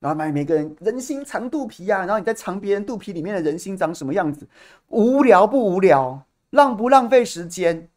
[0.00, 4.48] 然后买每个人人心藏肚皮呀、啊，然后你在藏别人肚皮里面的人心长什么样子？
[4.88, 6.24] 无聊不无聊？
[6.50, 7.90] 浪不浪费时间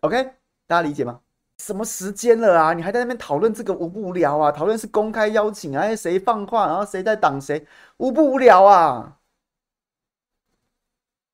[0.00, 0.22] ？OK，
[0.66, 1.22] 大家理解吗？
[1.60, 2.72] 什么时间了啊？
[2.72, 4.50] 你还在那边讨论这个无不无聊啊？
[4.50, 7.66] 讨论是公开邀请啊，谁放话，然后谁在挡谁？
[7.98, 9.20] 无不无聊啊？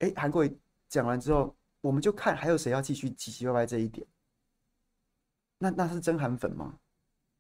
[0.01, 0.59] 哎，韩国瑜
[0.89, 4.05] 讲完之后，我们就看还有谁要继续唧唧歪歪这一点。
[5.59, 6.75] 那那是真韩粉吗？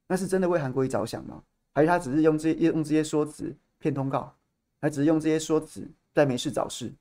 [0.06, 1.42] 那是真的为韩国瑜着想吗？
[1.74, 4.32] 还是他只是用这些用这些说辞骗通告？
[4.80, 6.92] 还只是用这些说辞在没事找事？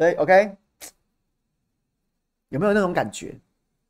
[0.00, 0.56] 对，OK，
[2.48, 3.38] 有没有那种感觉？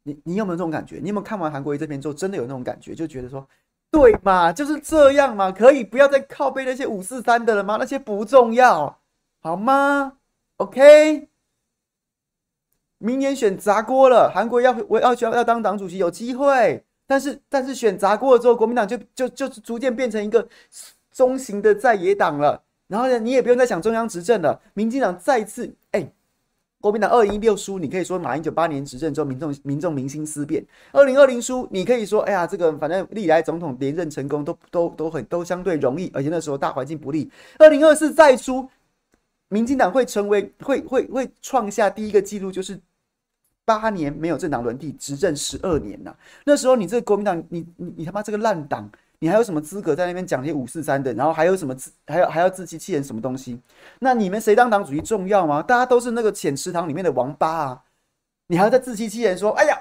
[0.03, 0.99] 你你有没有这种感觉？
[1.01, 3.49] 你有没有看完韩国瑜这篇之后，真的有那种感觉，就觉得说，
[3.93, 7.77] 对嘛，就是这样嘛，可以不要再靠背那些五四三的了吗？
[7.79, 8.99] 那些不重要，
[9.39, 10.15] 好吗
[10.57, 11.29] ？OK，
[12.99, 20.49] 明年选砸锅了，韩国要我要要要当党主席有机会，但是但是选砸锅了之后，国民党就就就逐渐变成一个
[21.13, 22.65] 中型的在野党了。
[22.91, 24.61] 然后呢，你也不用再想中央执政了。
[24.75, 26.11] 民进党再次，哎，
[26.81, 30.67] 国民党二零一六输，你可以说马英九八年执政之后，民众民众民心思变。
[30.91, 37.31] 二零二零输，你可以说，哎呀，这个反正历来总统连任成功都都都很都相对容易，而且那时候大环境不利。
[37.59, 38.69] 二零二四再输，
[39.51, 42.77] 民进党会成为会会会创下第一个纪录，就是
[43.65, 46.13] 八年没有政党轮替，执政十二年呐。
[46.45, 48.91] 那时候你这个国民党，你你你他妈这个烂党！
[49.21, 51.13] 你还有什么资格在那边讲些五四三的？
[51.13, 53.61] 然后还有什么自还要还要自欺欺人什么东西？
[54.01, 55.63] 那你们谁当党主席重要吗？
[55.63, 57.83] 大家都是那个浅池塘里面的王八啊！
[58.47, 59.79] 你还要在自欺欺人说：“哎呀，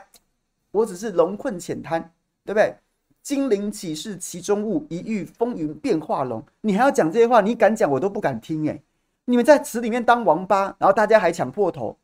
[0.72, 2.12] 我只是龙困浅滩，
[2.46, 2.76] 对不对？
[3.24, 7.40] 金鳞岂是其中物，一遇风云变化龙。”你还要讲这些话？
[7.40, 8.82] 你敢讲我都不敢听哎！
[9.26, 11.98] 你们在池里面当王八，然后大家还抢破头，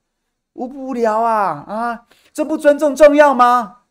[0.54, 2.06] 无不无聊啊啊！
[2.32, 3.82] 这不尊重重要吗？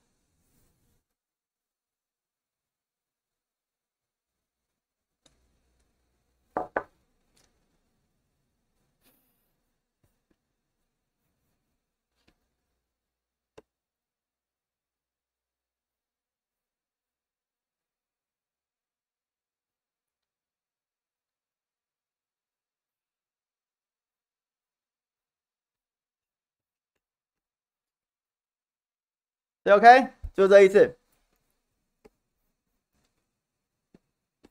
[29.65, 30.97] 对，OK，就这一次，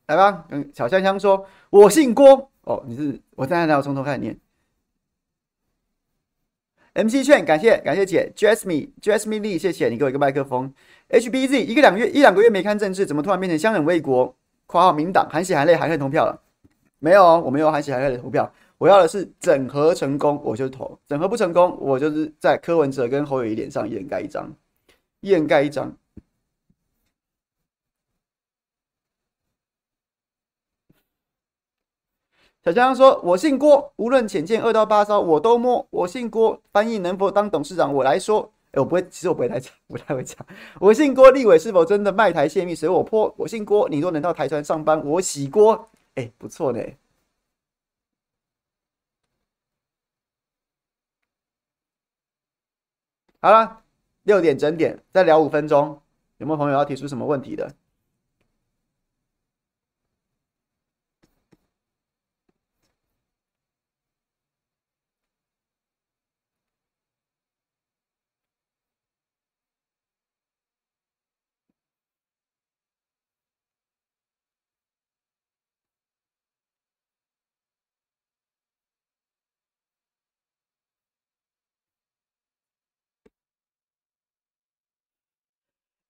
[0.07, 0.45] 来吧。
[0.49, 4.37] 跟小香香说：“我姓郭。”哦，你是我再来，我从头开始念。
[6.93, 10.73] MC 券，感谢感谢姐，Jasmine Jasmine Lee，谢谢你给我一个麦克风。
[11.09, 14.35] HBZ，一个两个月一两个月没看政治，怎么突然变成相忍为国？
[14.65, 16.41] 括号民党含血含泪还可以投票了？
[16.99, 18.51] 没有哦，我没有含血含泪的投票。
[18.77, 24.51] 我要的是整合成功，我就投；整合不成功，我就是在柯文哲跟侯友谊脸上一人盖一张。
[25.23, 25.97] 掩盖一张。
[32.63, 35.85] 小江说：“我姓郭，无论浅见二到八招我都摸。
[35.89, 37.93] 我姓郭，翻译能否当董事长？
[37.93, 38.53] 我来说。
[38.71, 40.37] 哎，我不会，其实我不会太讲， 不太会讲。
[40.79, 42.73] 我姓郭，立委是否真的卖台泄密？
[42.73, 43.33] 随我泼。
[43.37, 45.89] 我姓郭，你若能到台船上班，我洗锅。
[46.15, 46.79] 哎，不错呢。
[53.41, 53.81] 好了。”
[54.23, 56.01] 六点整点，再聊五分钟，
[56.37, 57.73] 有没有朋友要提出什么问题的？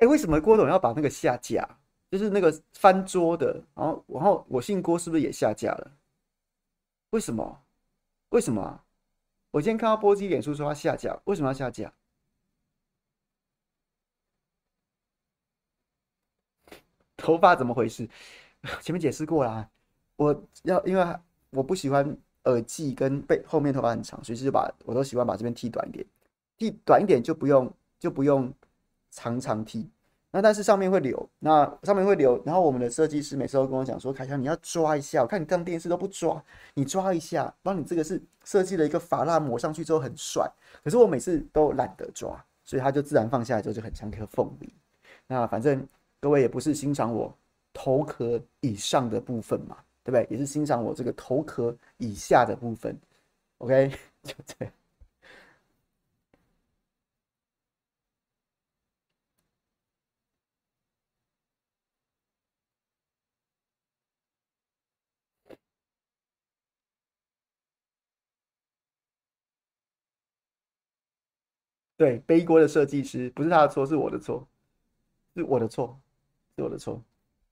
[0.03, 1.65] 哎，为什么郭董要把那个下架？
[2.11, 5.91] 就是那个翻桌的，然后，然后我姓郭是不是也下架了？
[7.11, 7.63] 为什么？
[8.29, 8.83] 为什么啊？
[9.51, 11.93] 我今天看到波基脸书说他下架，为什么要下架？
[17.15, 18.05] 头发怎么回事？
[18.83, 19.69] 前面解释过啦，
[20.17, 21.17] 我要因为
[21.51, 26.05] 我不喜欢耳际跟背后面头发很长，所以就把我都喜欢把这边剃短一点，
[26.57, 28.53] 剃短一点就不用就不用。
[29.13, 29.87] 长长剃，
[30.31, 36.43] 那但是上面会流，那上面会流，然后我们的设计师每次都跟我讲说：“凯翔，你要抓一下，我看你当电视都不抓，
[36.73, 40.49] 你抓一下，帮你这个是设计了一个发蜡抹上去之后很帅。”
[40.83, 44.73] 可是我每次都懒得抓，所以它就自然放下来之后就很像一颗凤梨。
[45.27, 45.87] 那反正
[46.19, 47.31] 各位也不是欣赏我
[47.71, 50.27] 头壳以上的部分嘛，对不对？
[50.31, 52.99] 也是欣赏我这个头壳以下的部分。
[53.59, 53.91] OK，
[54.23, 54.73] 就这样。
[72.03, 74.45] 对，背锅的设计师不是他的错，是我的错，
[75.37, 75.97] 是我的错，
[76.57, 77.01] 是我的错，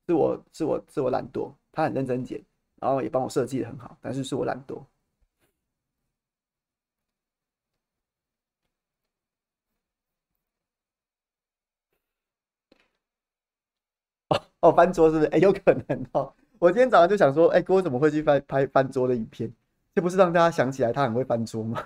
[0.05, 1.49] 是我是我是我懒惰。
[1.71, 2.43] 他很认真剪，
[2.75, 4.83] 然后也帮我设计得很好，但是是我懒惰。
[14.27, 15.27] 哦哦，翻桌是不是？
[15.27, 16.33] 哎，有可能哦。
[16.59, 19.49] 我今天早上就想说，哎，哥怎么会去拍拍翻桌的影片？
[19.95, 21.81] 这不是让大家想起来他很会翻桌吗？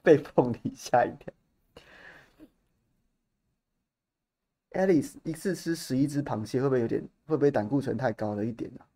[0.02, 1.32] 被凤梨吓一跳。
[4.72, 7.02] Alice 一次吃十一只螃蟹，会不会有点？
[7.26, 8.86] 会不会胆固醇太高了一点呢、啊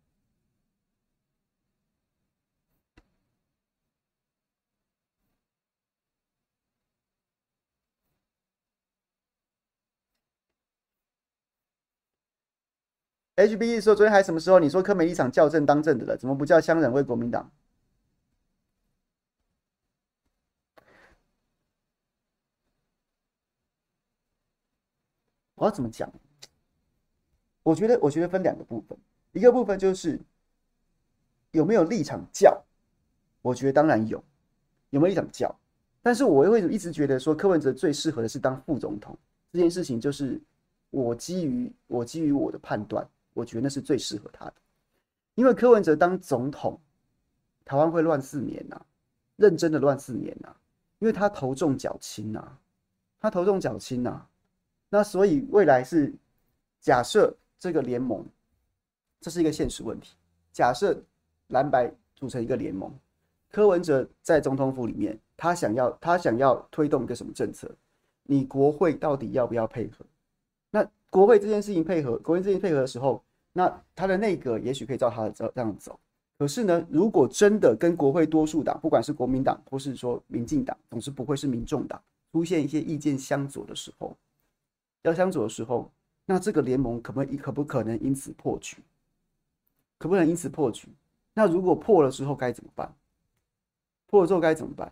[13.37, 14.59] ？HBE 说昨天还什么时候？
[14.59, 17.51] 你说柯美立场校正当政的了，怎么不叫乡人为国民党？
[25.55, 26.11] 我要怎么讲？
[27.63, 28.95] 我觉得，我觉得分两个部分，
[29.31, 30.19] 一个部分就是
[31.51, 32.63] 有没有立场叫，
[33.41, 34.23] 我觉得当然有，
[34.91, 35.53] 有没有立场叫？
[36.03, 39.17] 但是我会一直觉得说柯文哲最适合的是当副总统
[39.51, 40.39] 这件事情，就是
[40.91, 43.03] 我基于我基于我的判断，
[43.33, 44.53] 我觉得那是最适合他的，
[45.33, 46.79] 因为柯文哲当总统，
[47.63, 48.85] 台湾会乱四年呐、啊，
[49.37, 50.55] 认真的乱四年呐、
[50.99, 52.57] 因为他头重脚轻呐，
[53.19, 54.27] 他头重脚轻呐。
[54.95, 56.09] 那所以未来是
[56.79, 58.25] 假设这个联盟，
[59.19, 60.15] 这是一个现实问题。
[60.53, 60.97] 假设
[61.47, 62.89] 蓝白组成一个联盟，
[63.51, 67.69] 柯文哲在总统府里面，他想要他想要推动一个什么政策？
[68.23, 70.05] 你国会到底要不要配合？
[70.71, 73.21] 那国会这件事情配合，国会这件事情配合的时候，
[73.51, 75.99] 那他的内阁也许可以照他的这这样走。
[76.39, 84.15] 可是呢，如果真的跟国会多数党，不管是国民党或是说民进党，总是不会是民众党，出现一些意见相左的时候。
[85.05, 85.89] 要相左的时候，
[86.25, 88.77] 那这个联盟可不可以可不可能因此破局？
[89.99, 90.87] 可不能因此破局？
[91.33, 92.91] 那如果破了之后该怎么办？
[94.07, 94.91] 破了之后该怎么办？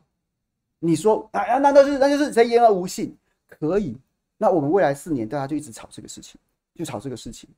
[0.78, 3.18] 你说啊啊，那就是那就是谁言而无信？
[3.50, 3.98] 可以？
[4.38, 6.40] 那我们未来四年大家就一直吵这个事情，
[6.76, 7.50] 就吵这个事情。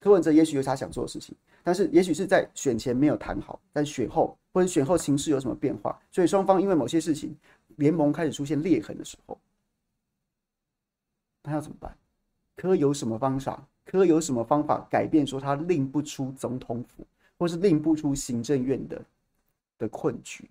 [0.00, 7.36] 柯文哲也许有他想做的事情，但是也许是在选前没有谈好，但选后或者选后情势有什么变化，所以双方因为某些事情
[7.76, 9.38] 联盟开始出现裂痕的时候。
[11.42, 11.96] 那要怎么办？
[12.54, 13.66] 柯有什么方法？
[13.84, 15.26] 柯有什么方法改变？
[15.26, 17.04] 说他令不出总统府，
[17.36, 19.02] 或是令不出行政院的
[19.78, 20.48] 的困局？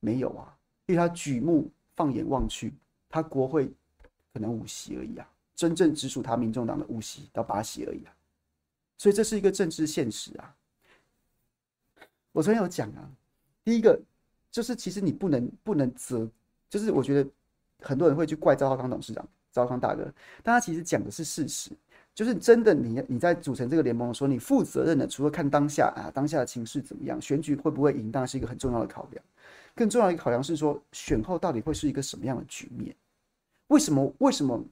[0.00, 2.74] 没有啊，因为他举目放眼望去，
[3.08, 3.72] 他国会
[4.34, 8.14] 可能五席而已啊，真正直属他民众党的五席到八席而已啊，
[8.98, 10.54] 所以这是一个政治现实啊。
[12.32, 13.10] 我昨天有讲啊，
[13.64, 13.98] 第一个
[14.50, 16.28] 就是其实你不能不能责，
[16.68, 17.30] 就是我觉得
[17.80, 19.26] 很多人会去怪赵浩康董事长。
[19.56, 21.70] 招商大哥，但他其实讲的是事实，
[22.14, 29.24] 就是真的你，你在组成这个联盟的时候，你负责任的，除了看当下啊，当下的情势怎么样，选举会不会赢，当然是一个很重要的考量。
[29.74, 32.94] 更重要的一个考量是说，选后到底会是一个什么样的局面？
[33.68, 34.12] 为什么？
[34.18, 34.62] 为什么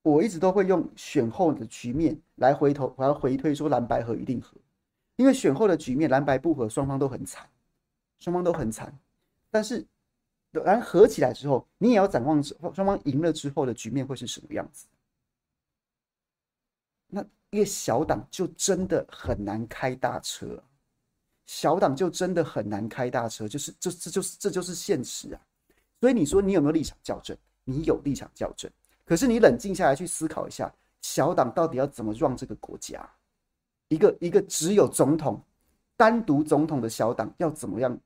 [0.00, 4.56] 我一直都会用选后的局面来回头，我要回推说蓝白合一定合？
[5.16, 7.46] 因为选后的局面，蓝白不合，双方都很惨，
[8.18, 8.90] 双方都很惨，
[9.50, 9.84] 但是。
[10.62, 14.86] 然后合起来之后，你也要展望双方赢了之后的局面会是什么样子？
[17.08, 20.62] 那一个小党就真的很难开大车，
[21.46, 25.40] 小党就真的很难开大车，就是这这就是这就是现实啊！
[26.00, 27.36] 所以你说你有没有立场校正？
[27.64, 28.70] 你有立场校正，
[29.04, 33.08] 可是你冷静下来去思考一下，小党到底要怎么让这个国家？
[33.88, 35.40] 一个一个只有总统
[35.96, 37.96] 单独总统的小党要怎么样？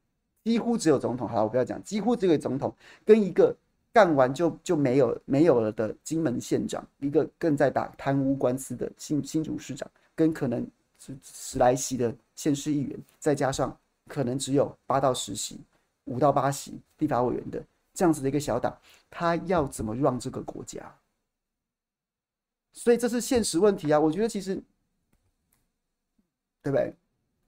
[0.44, 2.74] 几乎只有总统，好了，我不要讲，几乎只有总统
[3.04, 3.54] 跟一个
[3.92, 10.66] 干完就就没有没有了的金门县长，一个更在打贪污官司的新新主市长，跟可能
[10.98, 13.76] 十十来席的县市议员，再加上
[14.06, 15.60] 可能只有八到十席、
[16.04, 17.62] 五到八席立法委员的
[17.92, 18.76] 这样子的一个小党，
[19.10, 20.94] 他要怎么让这个国家？
[22.72, 23.98] 所以这是现实问题啊！
[23.98, 24.54] 我觉得其实，
[26.62, 26.94] 对不对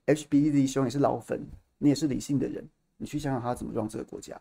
[0.07, 1.47] ？HBZ 兄也是老粉，
[1.78, 2.68] 你也是理性的人，
[3.03, 4.40] 你去想想他怎么让这个国家。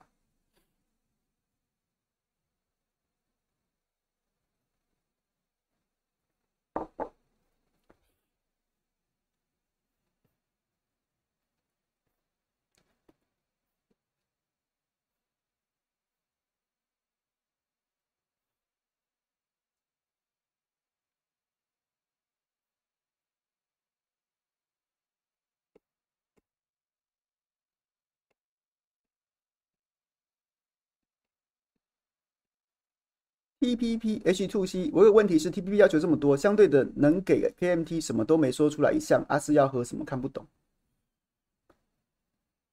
[33.62, 40.43] T P P H two C，我有问题是 T P P 要求这么多，相对的能给 K M T 什么都没说出来一项，阿斯要喝什么看不懂。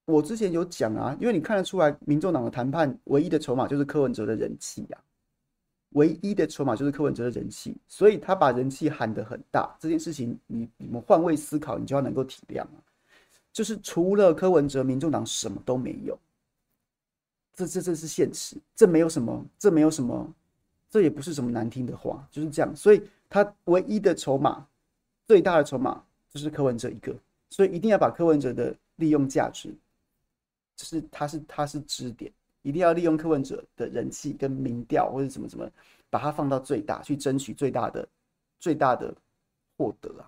[0.07, 5.05] 我之前有讲啊，因为你看得出来，民众党的谈判唯一的筹码就是柯文哲的人气呀、啊，
[5.91, 12.81] 唯一的筹码就是柯文哲的人气，所以他把人气喊得很大，这件事情你你们换位思考，你就要能够体谅啊，
[13.53, 16.19] 就是除了柯文哲，民众党什么都没有，
[17.55, 20.35] 这这这是现实，这没有什么，这没有什么。
[20.91, 22.75] 这也不是什么难听的话，就是这样。
[22.75, 24.67] 所以他唯一的筹码，
[25.27, 27.15] 最大的筹码就是柯文哲一个，
[27.51, 29.75] 所以一定要把柯文哲的利用价值，
[30.77, 32.33] 就是他是他是支点，
[32.63, 35.69] 一定要利用柯文哲的人气跟民调或者什么什么，
[36.09, 38.09] 把它放到最大，去争取最大的
[38.59, 39.15] 最大的
[39.77, 40.25] 获得啊。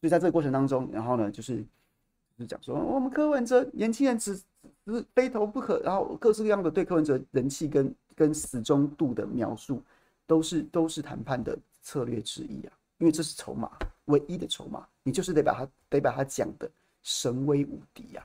[0.00, 4.34] 所以在这个过程当中，然后呢，就是就是讲说，我们柯文哲年轻人只
[4.86, 9.82] 只非投不可，然后各式各样的对柯文哲人气跟跟死忠度的描述。
[10.28, 13.68] 都是都是谈判的策略之一啊，因为这是筹码，
[14.04, 16.70] 唯一的筹码，你就是得把它得把它讲的
[17.02, 18.24] 神威无敌呀。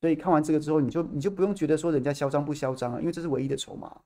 [0.00, 4.00] 所以看完这个之后，你就你就不用觉得说人家嚣张不嚣张啊，因为这是唯一的筹码。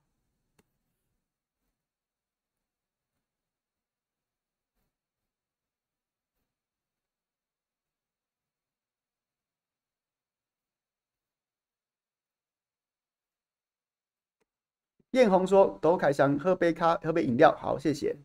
[15.13, 18.17] 艳红说：“斗凯翔喝杯咖，喝杯饮料，好，谢谢。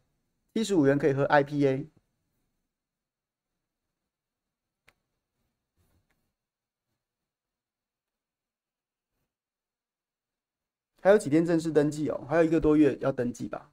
[0.54, 1.88] 七十五元可以喝 IPA。
[11.02, 13.70] 还有几天正式登记哦，还有一个多月要登记吧。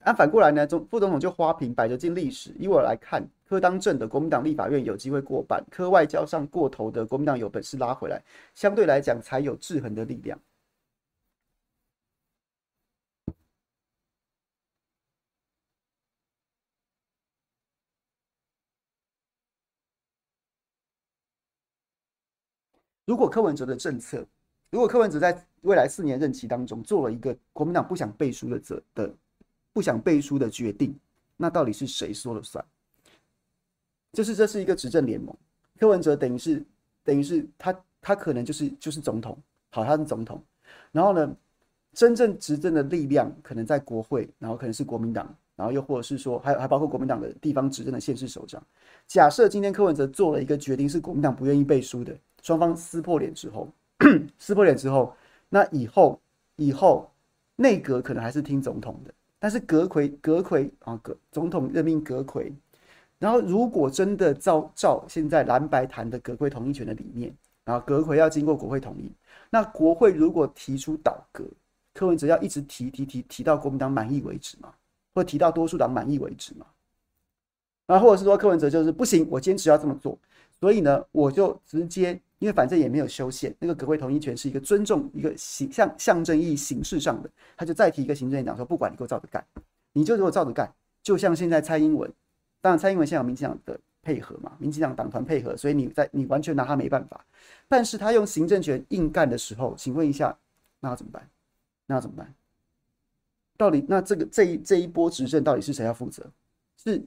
[0.00, 2.52] 按、啊、反过来呢，总副总统就花瓶摆着进历史。
[2.58, 8.20] 以我来看，柯当政的国民党立法院有机会过半，柯外交上过头的国民党有本事拉回来，
[8.54, 10.36] 相对来讲才有制衡的力量。”
[23.06, 24.26] 如果柯文哲的政策，
[24.70, 29.12] 如果柯文哲在未来四年任期当中做了一个国民党不想背书的责的
[29.72, 30.98] 不想背书的决定，
[31.36, 32.64] 那到底是谁说了算？
[34.12, 35.36] 就是这是一个执政联盟，
[35.78, 36.64] 柯文哲等于是
[37.02, 39.36] 等于是他他可能就是就是总统，
[39.70, 40.42] 好，他是总统，
[40.92, 41.36] 然后呢，
[41.92, 48.64] 真正执政的力量可能在国会，然后可能是国民党，然后又或者是说还还包括国民党的地方执政的县市首长。
[49.06, 52.16] 假设今天柯文哲做了一个决定，是国民党不愿意背书的。
[52.44, 53.72] 双方撕破脸之后，
[54.38, 55.16] 撕破脸之后，
[55.48, 56.20] 那以后
[56.56, 57.10] 以后
[57.56, 62.52] 内阁可能还是听总统的，但是阁揆阁揆啊，阁总统任命阁揆，
[63.18, 67.34] 然后如果真的照照现在蓝白谈的阁揆同意权的理念，
[67.64, 69.10] 然后阁揆要经过国会同意，
[69.48, 71.42] 那国会如果提出倒阁，
[71.94, 74.70] 柯文哲要一直提提提提到国民党满意为止嘛，
[75.14, 76.66] 或提到多数党满意为止嘛，
[77.86, 80.18] 然后或者是说柯文哲就是不行，我坚持要这么做，
[80.60, 82.20] 所以呢，我就直接。
[82.44, 89.42] 因为反正也没有修宪，那个阁揆同意权是一个尊重，一个形象象征意义形式上的，他就再提一个行政院长说，不管你给我照着干，
[89.94, 90.70] 你就给我照着干，
[91.02, 92.12] 就像现在蔡英文，
[92.60, 97.24] 当然蔡英文现在有民进党的配合嘛，民进党党团配合，所以你在你完全拿他没办法，
[97.66, 100.38] 但是他用行政权硬干的时候，请问一下，
[100.80, 101.26] 那要怎么办？
[101.86, 102.34] 那要怎么办？
[103.56, 106.30] 到底那这个这一这一波执政到底是谁要负责？
[106.76, 107.02] 是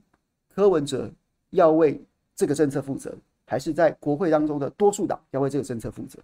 [0.56, 1.12] 柯文哲
[1.52, 2.04] 要为
[2.36, 3.16] 这个政策负责？
[3.48, 6.22] 还是在国会当中的多数党要为这个政策负责，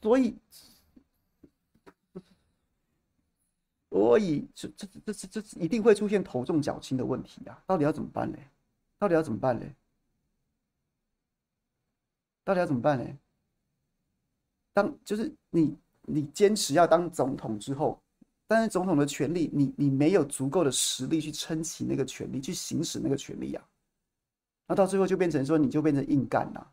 [0.00, 0.36] 所以，
[3.90, 7.62] 所以这这这这这一定会出现头重脚轻的问题啊！
[7.66, 8.38] 到底要怎么办呢？
[8.98, 9.64] 到底要怎么办呢？
[12.44, 13.18] 到底要怎么办呢？
[14.72, 18.00] 当就是你你坚持要当总统之后，
[18.48, 23.62] 但是总统的权力，你你没有足够的实力去撑起那个权力，去行使那个权力啊。
[24.66, 26.70] 那到最后就变成说，你就变成硬干了。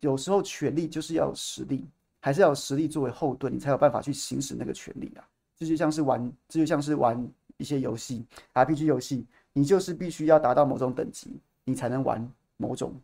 [0.00, 1.84] 有时候权力就是要有实力，
[2.20, 5.28] 还是要有实力作为后盾，你才有办法去行使那个权力啊。
[5.56, 12.94] 这就像是玩，这就像是玩一些游戏，RPG 游戏，你就是必须要达到某种等级，你才能玩某种，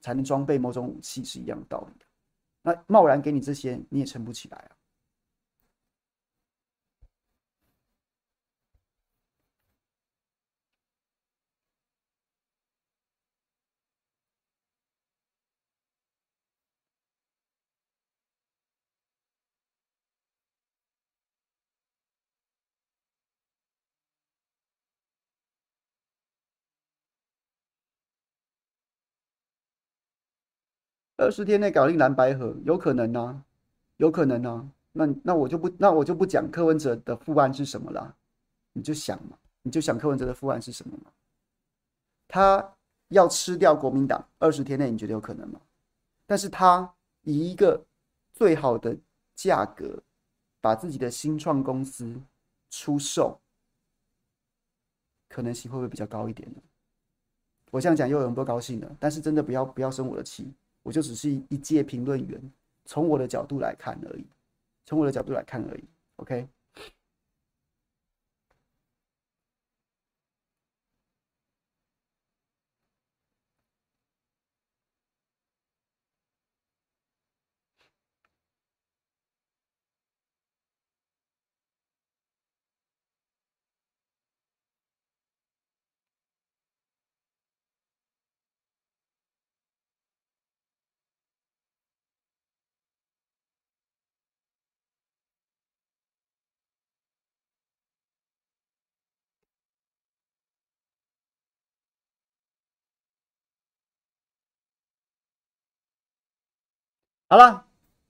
[0.00, 2.04] 才能装备某种武器，是一样的道理。
[2.62, 4.70] 那贸然给你这些，你也撑不起来啊。
[31.20, 33.44] 二十天内搞定蓝白合，有可能啊，
[33.98, 34.66] 有可能啊。
[34.92, 38.16] 那那我就不，那我就不讲柯文哲的副案是什么了。
[38.72, 41.12] 你就想嘛，你就想柯文哲的副案是什么嘛？
[42.26, 42.74] 他
[43.08, 45.60] 要吃掉国民党，二十天内你觉得有可能吗？
[46.24, 46.90] 但是他
[47.22, 47.84] 以一个
[48.32, 48.96] 最好的
[49.34, 50.02] 价格
[50.62, 52.18] 把自己的新创公司
[52.70, 53.38] 出售，
[55.28, 56.62] 可能性会不会比较高一点呢？
[57.70, 60.50] 我这样讲又有人不高兴了，但是真的不要不要生我的气。
[60.82, 62.40] 我就只是一介评论员，
[62.84, 64.26] 从我的角度来看而已，
[64.86, 65.84] 从我的角度来看而已。
[66.16, 66.48] OK。
[107.32, 107.64] 好了，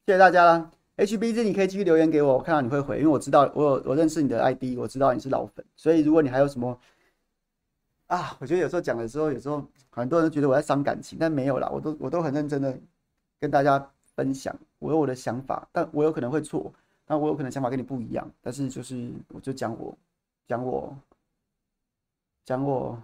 [0.06, 0.70] 谢谢大家了。
[0.96, 6.80] HBZ，你可以继续留言给我，我看到你会回，因为我知道我有我认识你的 ID，我知道你是老粉，所以如果你还有什么
[8.06, 12.74] 啊，我觉得有时候讲的时候，有时候很多人都觉得我在伤感情，但没有啦，我都我都很认真的
[13.38, 16.72] 跟大家分享，我有我的想法，但我有可能会错，
[17.06, 19.94] 那我有可能想法跟你不一样，但是就是我就讲我
[20.46, 20.96] 讲我
[22.46, 22.98] 讲我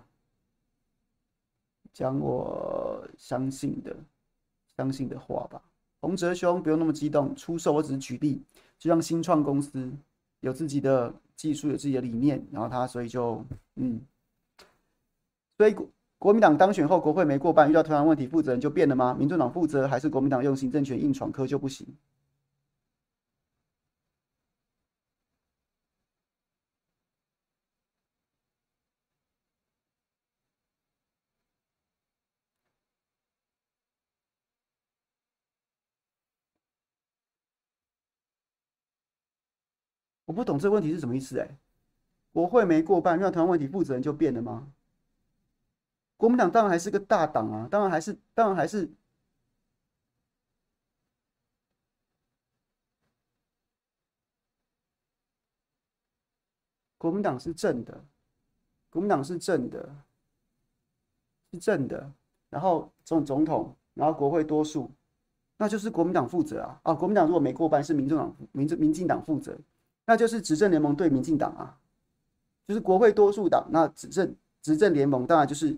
[1.93, 3.94] 讲我相信的
[4.78, 5.60] 相信的话吧。
[6.06, 7.34] 洪哲兄，不用那么激动。
[7.34, 8.40] 出售我只是举例，
[8.78, 9.92] 就像新创公司
[10.38, 14.00] 有自己的技术，有自己的理念，然后他所以就嗯，
[15.56, 15.84] 所以国
[16.16, 19.16] 国民党当选后，国会没过半，遇到同样问题，负责人就变了吗？
[19.18, 21.84] 民主党负责，还是国民党用行政权硬闯科就不行？
[40.27, 41.57] 我不懂这个问题是什么意思哎、欸，
[42.32, 44.70] 国会没过半，那台湾问题负责人就变了吗？
[46.19, 48.90] 国民党当然还是个大党啊，当然还是，当然还是，
[56.98, 58.05] 国民党是正的，
[58.90, 59.94] 国民党是正的，
[61.53, 62.11] 是正的，
[62.51, 64.90] 然后总总统，然后国会多数，
[65.59, 66.94] 那就是国民党负责啊啊！
[66.94, 69.57] 国民党如果没过半，是民众党、民民进党负责。
[70.06, 71.76] 那就是执政联盟对民进党啊，
[72.66, 75.76] 就是国会多数党，那执政执政联盟当然就是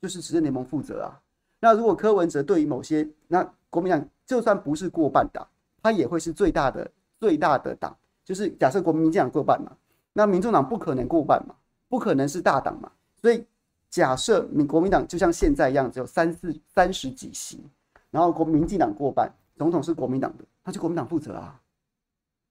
[0.00, 1.20] 就是执政联盟负责啊。
[1.60, 5.46] 那如果柯文哲对于某些，那国民党就算不是过半党，
[5.82, 7.96] 他也会是最大的最大的党。
[8.24, 9.72] 就是假设国民党过半嘛，
[10.12, 11.54] 那民众党不可能过半嘛，
[11.88, 12.92] 不可能是大党嘛。
[13.20, 13.44] 所以
[13.90, 17.64] 假设民国民党就像现在一样，只有三四三十几席，
[18.10, 21.60] 然后国民进党过半，总统是国民党的，那就国民党负责啊。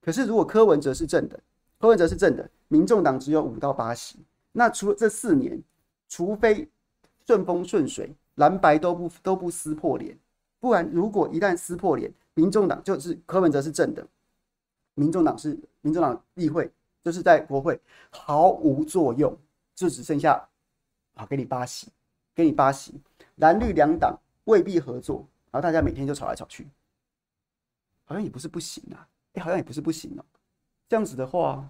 [0.07, 1.37] 可是，如果柯文哲是正的，
[1.77, 4.17] 柯文哲是正的，民众党只有五到八席，
[4.53, 5.61] 那除了这四年，
[6.07, 6.65] 除非
[7.25, 10.17] 顺风顺水，蓝白都不都不撕破脸，
[10.61, 14.07] 不然如果一旦撕破脸，民众党就是柯文哲是正的，
[14.93, 16.71] 民众党是民众党议会
[17.03, 17.77] 就是在国会
[18.09, 19.37] 毫无作用，
[19.75, 20.47] 就只剩下
[21.15, 21.89] 好给你八席，
[22.33, 22.93] 给你八席，
[23.35, 26.65] 蓝绿两党未必合作，然后大家每天就吵来吵去，
[28.05, 29.05] 好像也不是不行啊。
[29.39, 30.25] 好像也不是不行哦，
[30.87, 31.69] 这样子的话，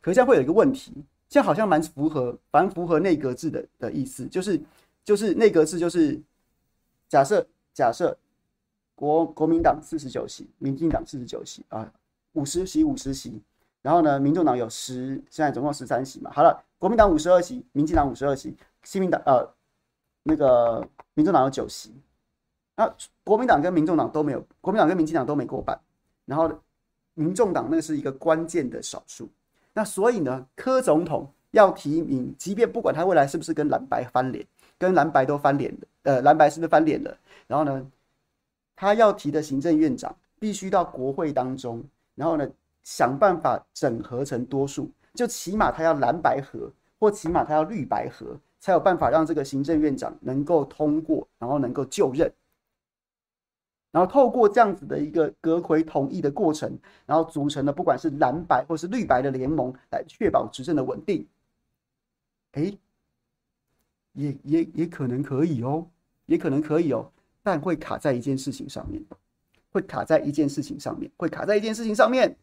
[0.00, 0.92] 可是这样会有一个问题，
[1.28, 4.60] 这样好像蛮符合，蛮符合内阁制的的意思，就是
[5.04, 6.20] 就是内阁制，就是
[7.08, 8.16] 假设假设
[8.94, 11.92] 国国民党四十九席，民进党四十九席啊，
[12.32, 13.40] 五十席五十席，
[13.82, 16.30] 然后呢，民众党有十，现在总共十三席嘛。
[16.32, 19.48] 好了，国民党五十二席，民进党五十二席，新民党呃
[20.22, 21.94] 那个民众党有九席，
[22.76, 22.94] 那
[23.24, 25.80] 国民党跟民众党都没有，国民党跟民进党都没过半，
[26.26, 26.52] 然后
[27.14, 29.28] 民众党那是一个关键的少数。
[29.72, 34.46] 那所以呢，柯总统要提名，即便不管他未来是不是跟蓝白翻脸，
[34.78, 37.16] 跟蓝白都翻脸了，呃，蓝白是不是翻脸了？
[37.46, 37.86] 然后呢，
[38.74, 41.82] 他要提的行政院长必须到国会当中，
[42.14, 42.46] 然后呢，
[42.82, 52.30] 想办法整合成多数，就起码他要蓝白合，或起码他要绿白合，才有办法让这个行政院长能够通过，然后能够就任。
[53.96, 61.26] 然后透过这样子的一个阁揆同意的过程，然后组成了不管是蓝白或是绿白的联盟，来确保执政的稳定。
[62.52, 62.76] 哎，
[64.12, 65.88] 也也也可能可以哦，
[66.26, 67.10] 也可能可以哦，
[67.42, 69.02] 但会卡在一件事情上面，
[69.72, 72.36] 会卡在一件事情上面，会卡在一件事情上面。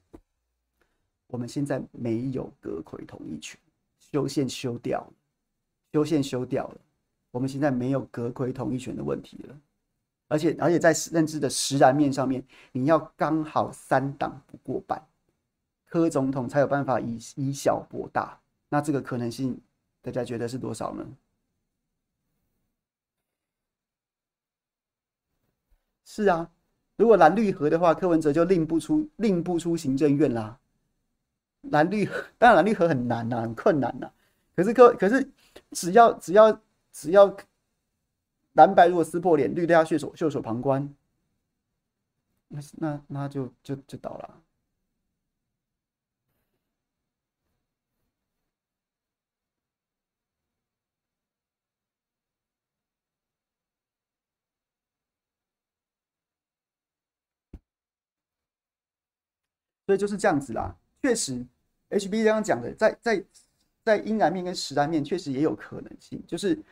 [1.28, 3.60] 我们现在没有阁揆同意权，
[4.00, 5.14] 修宪修掉了，
[5.92, 6.78] 修宪修掉了，
[7.30, 9.56] 我们现在没有阁揆同意权的问题了。
[10.34, 15.00] 而且，而且在认知的实然面上面，你要刚好三党不过半，
[15.86, 18.40] 柯总统才有办法以以小博大。
[18.68, 19.62] 那这个可能性，
[20.02, 21.06] 大家觉得是多少呢？
[26.04, 26.50] 是啊，
[26.96, 30.58] 如果蓝绿合的话，柯文哲就令不出令不出行政院啦。
[31.62, 32.06] 蓝绿
[32.40, 34.14] 当然蓝绿合很难呐、啊，很困难呐、啊。
[34.56, 35.32] 可是柯可是
[35.74, 36.60] 只要只要
[36.92, 37.38] 只要。
[38.54, 40.94] 蓝白如果撕破脸，绿的要袖手袖手旁观，
[42.50, 44.42] 那那那就就就倒了。
[59.86, 60.76] 所以就是这样子啦。
[61.02, 61.46] 确实
[61.90, 63.26] ，HB 刚刚讲的，在在
[63.84, 66.64] 在阴暗面跟实然面，确实也有可能性，就是。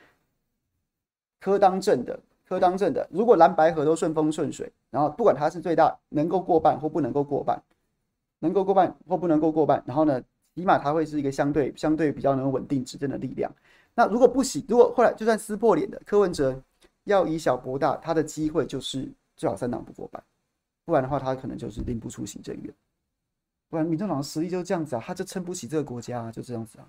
[1.41, 7.61] 柯当政的，柯当政的，如果蓝白合都顺风顺水，然后不管他是最大能够过半或不能够过半，
[8.39, 10.21] 能够过半或不能够过半，然后呢，
[10.55, 13.51] 起码他会是一个相对相对比较能稳定执政的力量。
[13.95, 16.61] 那如果不行，如果后来就算撕破脸的柯文哲
[17.05, 20.23] 要以小博大，他的机会就是最好三党不过半，
[20.85, 22.73] 不然的话他可能就是拎不出行政院，
[23.69, 26.87] 不然民众党的实力就是这样子啊，他就撑不起这个国家，就这样子啊。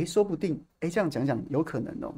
[0.00, 2.14] 哎，说不定，哎，这样讲讲有可能哦。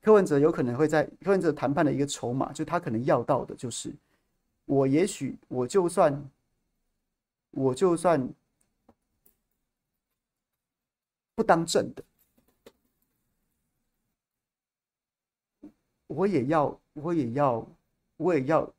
[0.00, 3.94] 柯文哲有可能会在柯文哲谈判的一个筹码，就他可能要到的就是，
[4.64, 6.30] 我也许我就算，
[7.50, 8.26] 我就算
[11.34, 12.02] 不当正的，
[16.06, 17.68] 我也要，我也要，
[18.16, 18.72] 我也要，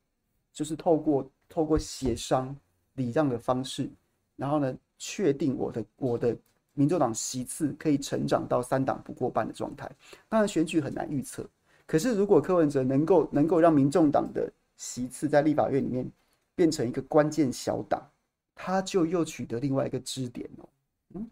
[0.52, 2.56] 就是透过透过协商
[2.94, 3.88] 礼让的方式，
[4.34, 6.36] 然后呢，确定我的我的。
[6.78, 9.90] 民众党席次可以成长到三党不过半的状态，
[10.28, 11.44] 当然选举很难预测。
[11.86, 16.08] 可是如果柯文哲能够能够让民众党的席次在立法院里面
[16.54, 18.00] 变成一个关键小党，
[18.54, 20.68] 他就又取得另外一个支点哦，
[21.14, 21.28] 嗯，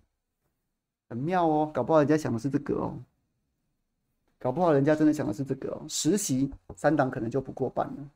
[1.08, 2.98] 很妙哦，搞不好人家想的是这个哦，
[4.40, 8.10] 搞不好人家真的想的是这个哦，实席三党可能就不过半了。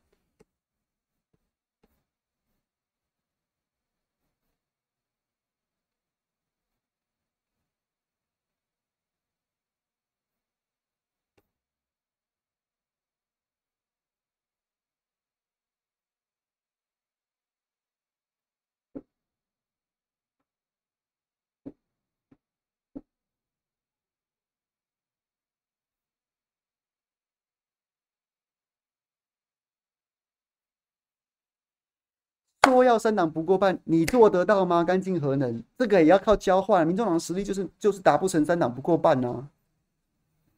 [32.70, 34.82] 说要三党不过半，你做得到吗？
[34.84, 36.86] 干净核能，这个也要靠交换。
[36.86, 39.48] 民众党的实力就是就是达不成三党不过半呢、啊。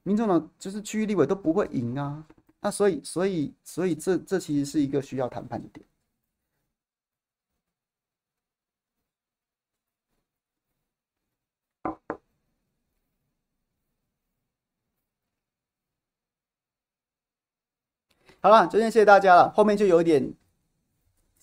[0.03, 2.25] 民众党就是区域立委都不会赢啊。
[2.61, 5.87] 那所以所以所以这这其实是一个需要谈判的点。
[18.41, 20.33] 好了，今天谢谢大家了，后面就有点。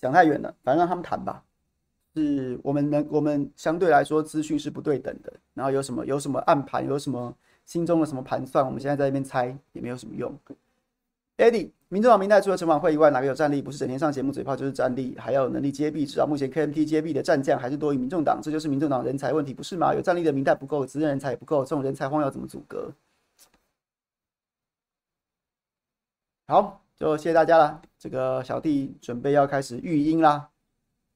[0.00, 1.42] 讲太远了，反正让他们谈吧。
[2.14, 7.32] 是我们能我们相对来说资讯是不对等的，然后有什么有什么暗盘，有什么
[7.64, 10.36] 心中的什么盘算，我们现在在那边猜也没有什么用。
[11.36, 13.62] Eddie，民众党民代除了陈琬惠以外，哪个有战力？
[13.62, 16.04] 不是整天上节目嘴炮就是战力，还要有能力接臂。
[16.04, 19.94] 至少目前 KMT 接臂的战将还是多于民众党，这就是民众党人才问题，不是吗？
[19.94, 22.92] 有战力的民代不够，资深人才也不够，这种人才荒要怎么阻隔？
[26.46, 27.80] 好，就谢谢大家了。
[27.98, 30.50] 这个小弟准备要开始育婴啦，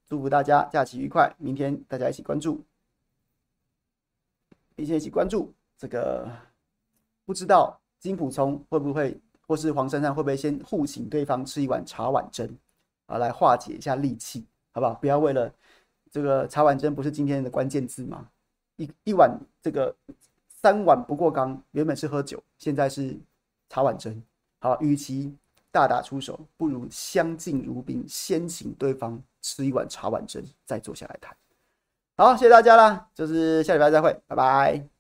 [0.07, 1.31] 祝福大家假期愉快。
[1.37, 2.65] 明天大家一起关注，
[4.77, 6.27] 明天一起关注这个，
[7.27, 9.21] 不知道金普聪会不会？
[9.47, 12.49] 或是黄珊珊会不会先互请对方吃一碗茶碗蒸
[13.05, 14.43] 啊，来化解一下戾气，
[14.73, 14.95] 好不好？
[14.95, 15.53] 不要为了
[16.11, 18.31] 这个茶碗蒸不是今天的关键字吗？
[18.77, 19.95] 一一碗这个
[20.49, 23.15] 三碗不过岗，原本是喝酒，现在是
[23.69, 24.23] 茶碗蒸。
[24.61, 25.37] 好，与其
[25.75, 31.37] 大打出手，不如相敬如宾，先请对方吃一碗茶碗蒸，再坐下来谈。
[32.17, 34.94] 好，谢谢大家啦，就是下礼拜再会，拜拜。